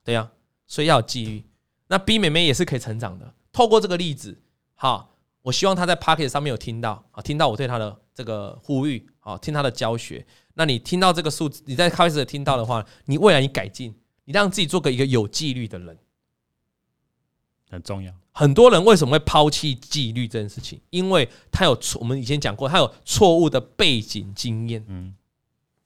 [0.03, 0.31] 对呀，
[0.67, 1.45] 所以要有纪律。
[1.89, 3.33] 那 B 妹妹也是可以成长的。
[3.53, 4.41] 透过这个例子，
[4.75, 10.25] 好，我希望他在 Pocket 上面有听到，啊，听到我对他的这个呼吁，啊，听他的教学。
[10.55, 13.95] 那你听到这个数字，你在开始听到的话，你未来你改进，
[14.25, 15.99] 你让自己做个一个有纪律的人，
[17.71, 18.15] 很重要。
[18.33, 20.81] 很多人为什么会抛弃纪律这件事情？
[20.91, 24.85] 因为他有错，我们以前讲过，他有错误的背景经验。
[24.89, 25.15] 嗯，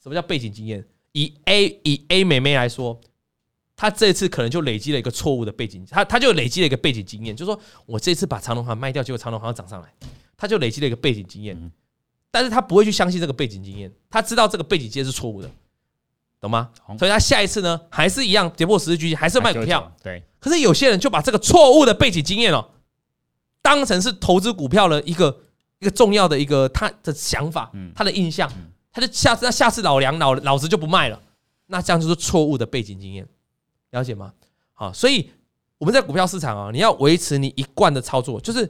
[0.02, 0.86] 什么叫背景经验？
[1.12, 3.00] 以 A 以 A 妹妹来说。
[3.76, 9.92] 他这次可能就累积了一个错误的背景，他他就累积了一个背景经验，就是说我这次把长隆行卖掉，结果长龙行要涨上来，
[10.36, 11.72] 他就累积了一个背景经验，
[12.30, 15.50] 但是他不会去相信这个背景经验，他知道这个背景经验是错误的，
[16.40, 16.70] 懂吗？
[16.98, 19.92] 所以他下一次呢，还是一样跌破十日均线，还是卖股票。
[20.02, 20.22] 对。
[20.38, 22.68] 可是有些人就把这个错误的背景经验哦，
[23.62, 25.40] 当成是投资股票的一个
[25.78, 28.52] 一个重要的一个他的想法，他的印象，
[28.92, 31.20] 他就下次那下次老梁老老子就不卖了，
[31.66, 33.26] 那这样就是错误的背景经验。
[33.94, 34.34] 了解吗？
[34.72, 35.30] 好，所以
[35.78, 38.68] 我们在股票市场啊，你要维持你一贯的操作，就是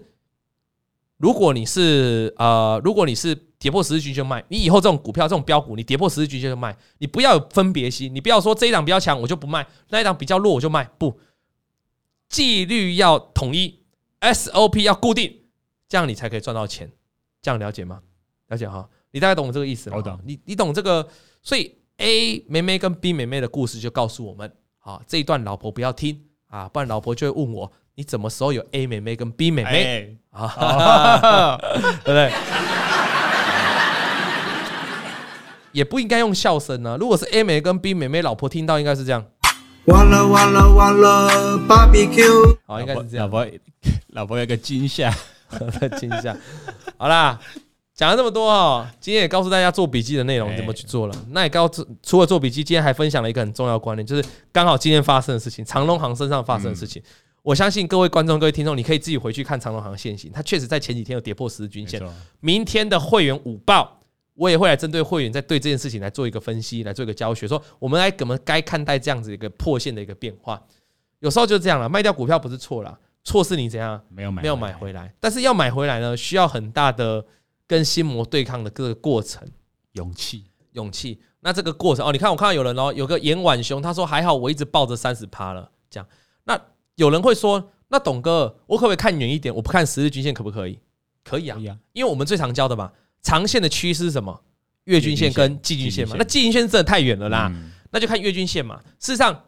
[1.17, 11.19] 如果你是呃，如果你是跌破十日均线就卖，你以后这种股票这种标股，你跌破十日均线就卖，你不要有分别心，你不要说这一档比较强我就不卖，那一档比较弱我就卖，不，
[12.29, 13.83] 纪律要统一
[14.21, 15.45] ，SOP 要固定，
[15.89, 16.93] 这样你才可以赚到钱，
[17.41, 18.03] 这样了解吗？
[18.49, 20.03] 了解哈，你大概懂我这个意思吗？
[20.03, 21.09] 懂，你你懂这个，
[21.41, 24.55] 所以 A 妹妹跟 B 妹妹的故事就告诉我们。
[24.87, 26.21] 好，这一段老婆不要听
[26.51, 31.57] 啊，不然老婆就会问我，你什么时候有 A 妹妹跟 B 妹妹啊？
[32.05, 32.31] 对 不对？
[35.73, 36.99] 也不应该用笑声呢。
[37.01, 39.25] 如果是 A 妹跟 B 妹妹，老婆听到应该是这样。
[39.87, 42.59] 完了完了完了，BBQ。
[42.67, 43.27] 好，应该是这样。
[43.27, 43.47] 老婆，
[44.09, 45.11] 老婆有个惊吓，
[45.99, 46.37] 惊吓。
[46.99, 47.41] 好啦。
[47.95, 51.15] 讲了这么多哈，今天也告诉大家做笔记的内容怎么去做了。
[51.31, 57.01] 那也告诉除了做笔记，今天还分享了一个很重要观念，就是刚好今天发生的事情，长隆行身上发生的事情。
[57.43, 62.03] 我相信各位观众、各位听众，你可以自己回去看长隆行现行，它确实在前几天有跌破十日均线。
[62.41, 64.01] 明天的会员午报，
[64.35, 70.61] 我也会来针对会员，在对这件事情来做一个分析，来做一个教学，说我们来怎么该看待这样子一个破线的一个变化。
[71.21, 75.15] 有时候就这样了，卖掉股票不是错了，错是你怎样没有买没有买回来。
[75.21, 77.25] 但是要买回来呢，需要很大的
[77.75, 79.45] 跟心魔对抗的各个过程，
[79.95, 80.45] 勇气，
[80.75, 81.21] 勇气。
[81.41, 86.07] 那这个过程哦，你看我看到有人哦，有个严婉兄，他说还好我一直抱着三十趴了，这样。
[86.45, 86.57] 那
[86.95, 89.53] 有人会说，那董哥，我可不可以看远一点？
[89.53, 90.79] 我不看十日均线可不可以？
[91.25, 91.59] 可以啊，
[91.93, 92.93] 因为我们最常教的嘛。
[93.23, 94.41] 长线的趋势是什么？
[94.85, 96.15] 月均线跟季均线嘛。
[96.17, 97.53] 那季均线真的太远了啦，
[97.91, 98.81] 那就看月均线嘛。
[99.01, 99.47] 事实上，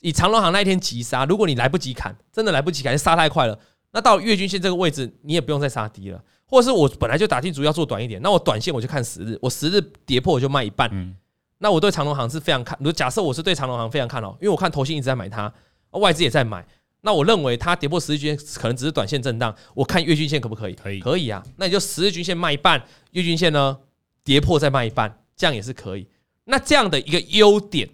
[0.00, 3.56] 以长隆行那一天急杀，如果你来不及砍，真的来不及砍，杀太快了，
[3.92, 6.20] 那到月均线这个位置，你也不用再杀低了。
[6.48, 11.14] 或者是我本来就打定主意要做短一点，那我短线我就看十日，我十日跌破我就卖一半。
[11.58, 15.52] 那我对长隆行是非常看，如果假设我是对长隆行非常看好，因为我看投信一直在买它，
[15.90, 16.66] 外资也在买。
[17.00, 20.74] 那我认为它跌破十日均线可能只是短线震荡，我看月均线可不可以？
[20.74, 21.44] 可以，可以啊。
[21.56, 22.82] 那你就十日均线卖一半，
[23.12, 23.78] 月均线呢
[24.24, 26.08] 跌破再卖一半，这样也是可以。
[26.44, 27.88] 那这样的一个优点，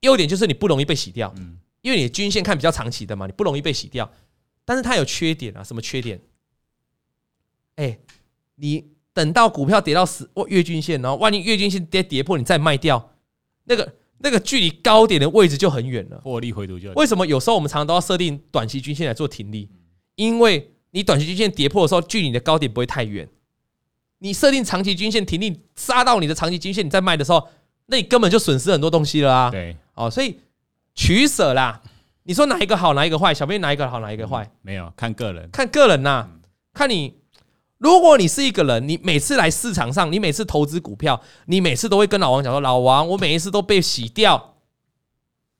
[0.00, 4.10] 优点就是你不容易被洗掉，嗯，因为你均线看比较长期的嘛，你不容易被洗掉。
[4.64, 6.20] 但是它有缺点啊，什么缺点？
[7.76, 7.98] 哎，
[8.56, 13.12] 你等到股票跌到十月均线，然后万一月均线跌跌破，你再卖掉，
[13.64, 13.94] 那个。
[14.18, 19.68] 那个距离高点的位置就很远了，获利回吐就为什么有时候我们常常都要设定短期均线来做停利？
[20.14, 23.28] 因为你短期均线跌破的时候，距离你的高点不会太远。
[24.20, 27.46] 你设定长期均线停利，杀到你的长期均线，你再卖的时候，
[27.84, 29.50] 那你根本就损失很多东西了啊！
[29.50, 30.40] 对，哦，所以
[30.94, 31.82] 取舍啦。
[32.22, 33.34] 你说哪一个好，哪一个坏？
[33.34, 34.50] 小编哪一个好，哪一个坏？
[34.62, 36.26] 没有，看个人，看个人呐，
[36.72, 37.14] 看你。
[37.78, 44.54] 如果你是一个人，你每次来市场上，你每次投资股票，你每次都会跟老王讲说：“老王，我每一次都被洗掉。”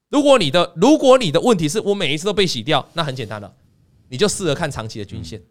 [0.08, 3.52] 如果你的如果你的问题是我每一次都被洗掉，那很简单了，
[4.08, 5.42] 你就适合看长期的均线，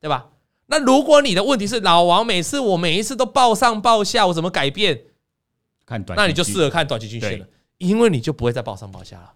[0.00, 0.28] 对吧？
[0.66, 5.02] 那如果你的问题是老王每次我每一次都报上报下，我怎么改变？
[5.86, 7.46] 看短，那你就适合看短期均线了，
[7.78, 9.32] 因为你就不会再报上报下了。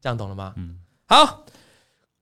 [0.00, 0.52] 这样懂了吗？
[0.56, 1.44] 嗯，好。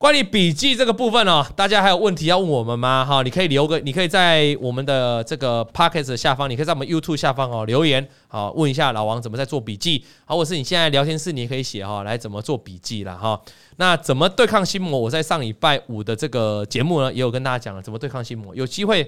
[0.00, 3.04] 关于笔记这个部分哦，大家还有问题要问我们吗？
[3.04, 13.12] 哈，你可以留个，你可以在我们的这个 Podcast 下方，你可以在我们 YouTube 下方哦留言，好问一下老王怎么在做笔记，好，或是你现在聊天室你也可以写哈，来怎么做笔记啦。
[13.14, 13.38] 哈。
[13.76, 14.98] 那怎么对抗心魔？
[14.98, 18.54] 我在上礼拜五的这个节目呢，也有跟大家讲了怎么对抗心魔。
[18.54, 19.02] 有机会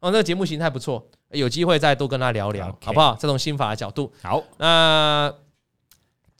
[0.00, 3.16] 哦，那个节目形态不错，有机会再多跟他聊聊.好不好？
[3.18, 5.32] 这种心法的角度，好，那。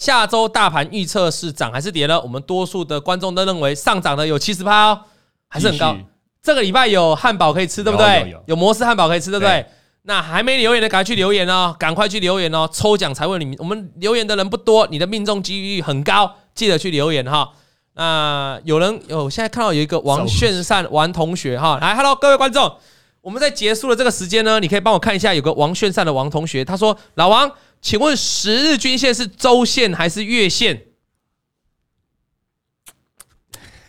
[0.00, 2.18] 下周大盘预测是涨还是跌呢？
[2.22, 5.00] 我们多数的观众都认为上涨的有七十趴哦，
[5.46, 5.94] 还是很高。
[6.42, 8.34] 这个礼拜有汉堡可以吃，对不对？
[8.46, 9.64] 有摩斯汉堡可以吃，对不对？
[10.04, 17.50] 那还没留言的赶快去留言哦，赶快去留言哦，抽奖才会你我们留言的人不多，你的命中几率很高，记得去留言哈。
[17.92, 22.74] 那有人有现在看到有一个王炫善王同学哈，来，Hello 各位观众，
[23.20, 27.52] 我们在结束的这个时间呢，你可以帮我看一下，有个王炫善的王同学，他说老王。
[27.80, 30.86] 请问十日均线是周线还是月线？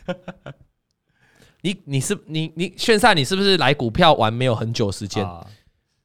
[1.62, 5.26] 你你是你你炫散，你是不是来股票玩没有很久时间？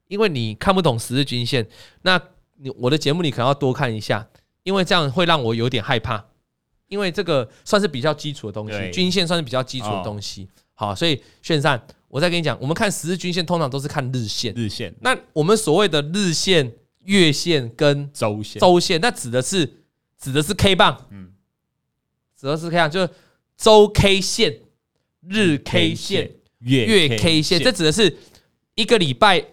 [0.09, 1.67] 因为你看不懂十日均线，
[2.03, 2.21] 那
[2.57, 4.29] 你我的节目你可能要多看一下，
[4.65, 6.23] 因为这样会让我有点害怕，
[6.89, 10.49] 因为这个算是比较基础的东西，均线算是比较基础的东西。
[10.75, 14.95] 好，所以炫散，我再跟你讲，我们看十日均线通常都是看日线，日线。
[15.01, 16.73] 那我们所谓的日线。
[17.07, 19.83] 月线跟周线，周线那指的是
[20.21, 21.31] 指的是 K 棒，嗯，
[22.39, 23.11] 指的是 K 棒，就是
[23.57, 24.61] 周 K 线、
[25.27, 28.17] 日 K 线、月 K 线，这指的是
[28.75, 29.45] 一个礼拜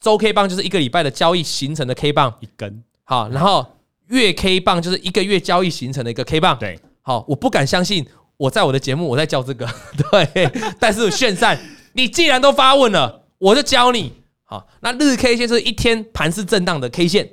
[0.00, 2.34] 周 K 棒就是一个礼拜的交易形成的 K 棒。
[2.40, 3.78] 一根，好，然后
[4.08, 9.68] 月 K 棒就是一个月交易形成的一个 K 棒，对，好，我不敢相信我在我的节目我在教这个，
[10.10, 10.50] 对，
[10.80, 11.60] 但是炫散，
[11.92, 14.23] 你既然都发问了，我就教你。
[14.54, 17.28] 好，那日 K 线是一天盘是震荡的 K 线，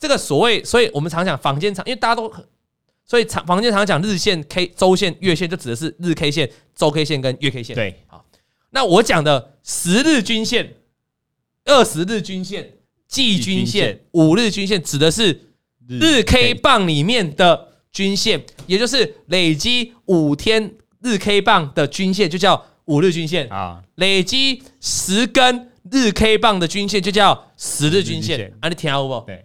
[0.00, 2.32] 这个所谓，所以我们常讲坊间常，因为大家都，
[3.04, 7.76] 所以常房间常讲日线、K 周线、月线，就指的是日 K 线、周 K 线跟月 K 线。
[7.76, 8.24] 对，好，
[8.70, 10.74] 那我讲的十日均线、
[11.66, 12.72] 二十日均线、
[13.06, 15.52] 季均线、五日均线，指的是
[15.86, 25.70] 日 K 棒里面的均线，也就是累积五天日 K 棒的均线，就叫五日均线啊，累积十根。
[25.90, 29.20] 日 K 棒的均线就叫十日均线，啊，你听好不？
[29.26, 29.44] 对，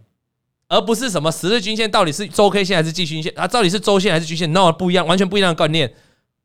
[0.68, 3.48] 而不是什么十日均线到底是周 K 线还是季均线啊？
[3.48, 5.94] 到底是周线还是均线？No，不一样，完全不一样的观念。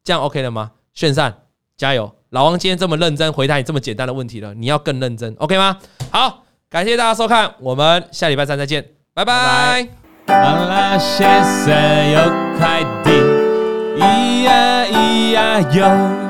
[0.05, 0.73] 这样 OK 了吗？
[0.95, 1.43] 炫散，
[1.77, 2.15] 加油！
[2.31, 5.79] 老王今天这么认真回答你这么简单的问题了，你要更认真，OK 吗？
[6.11, 8.85] 好，感谢大家收看，我们下礼拜三再见，
[9.15, 9.89] 拜拜。
[10.27, 12.19] 阿拉先生有
[12.59, 13.11] 快递，
[14.01, 16.26] 咿呀咿呀哟。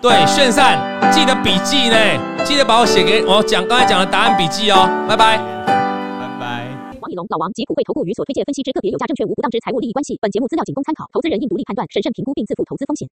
[0.00, 0.80] 对，炫散，
[1.12, 1.96] 记得笔记呢，
[2.42, 6.64] 记得把我写给我讲刚才讲的答案笔记哦，拜拜，拜拜。
[7.00, 10.16] 王以龙、老王及普惠投顾与所推荐分析之个别有价证券无不当之财务利益关系。
[10.22, 13.08] 本节目资料仅供参考，投资人应独立判断、审慎评估并自负投资风险。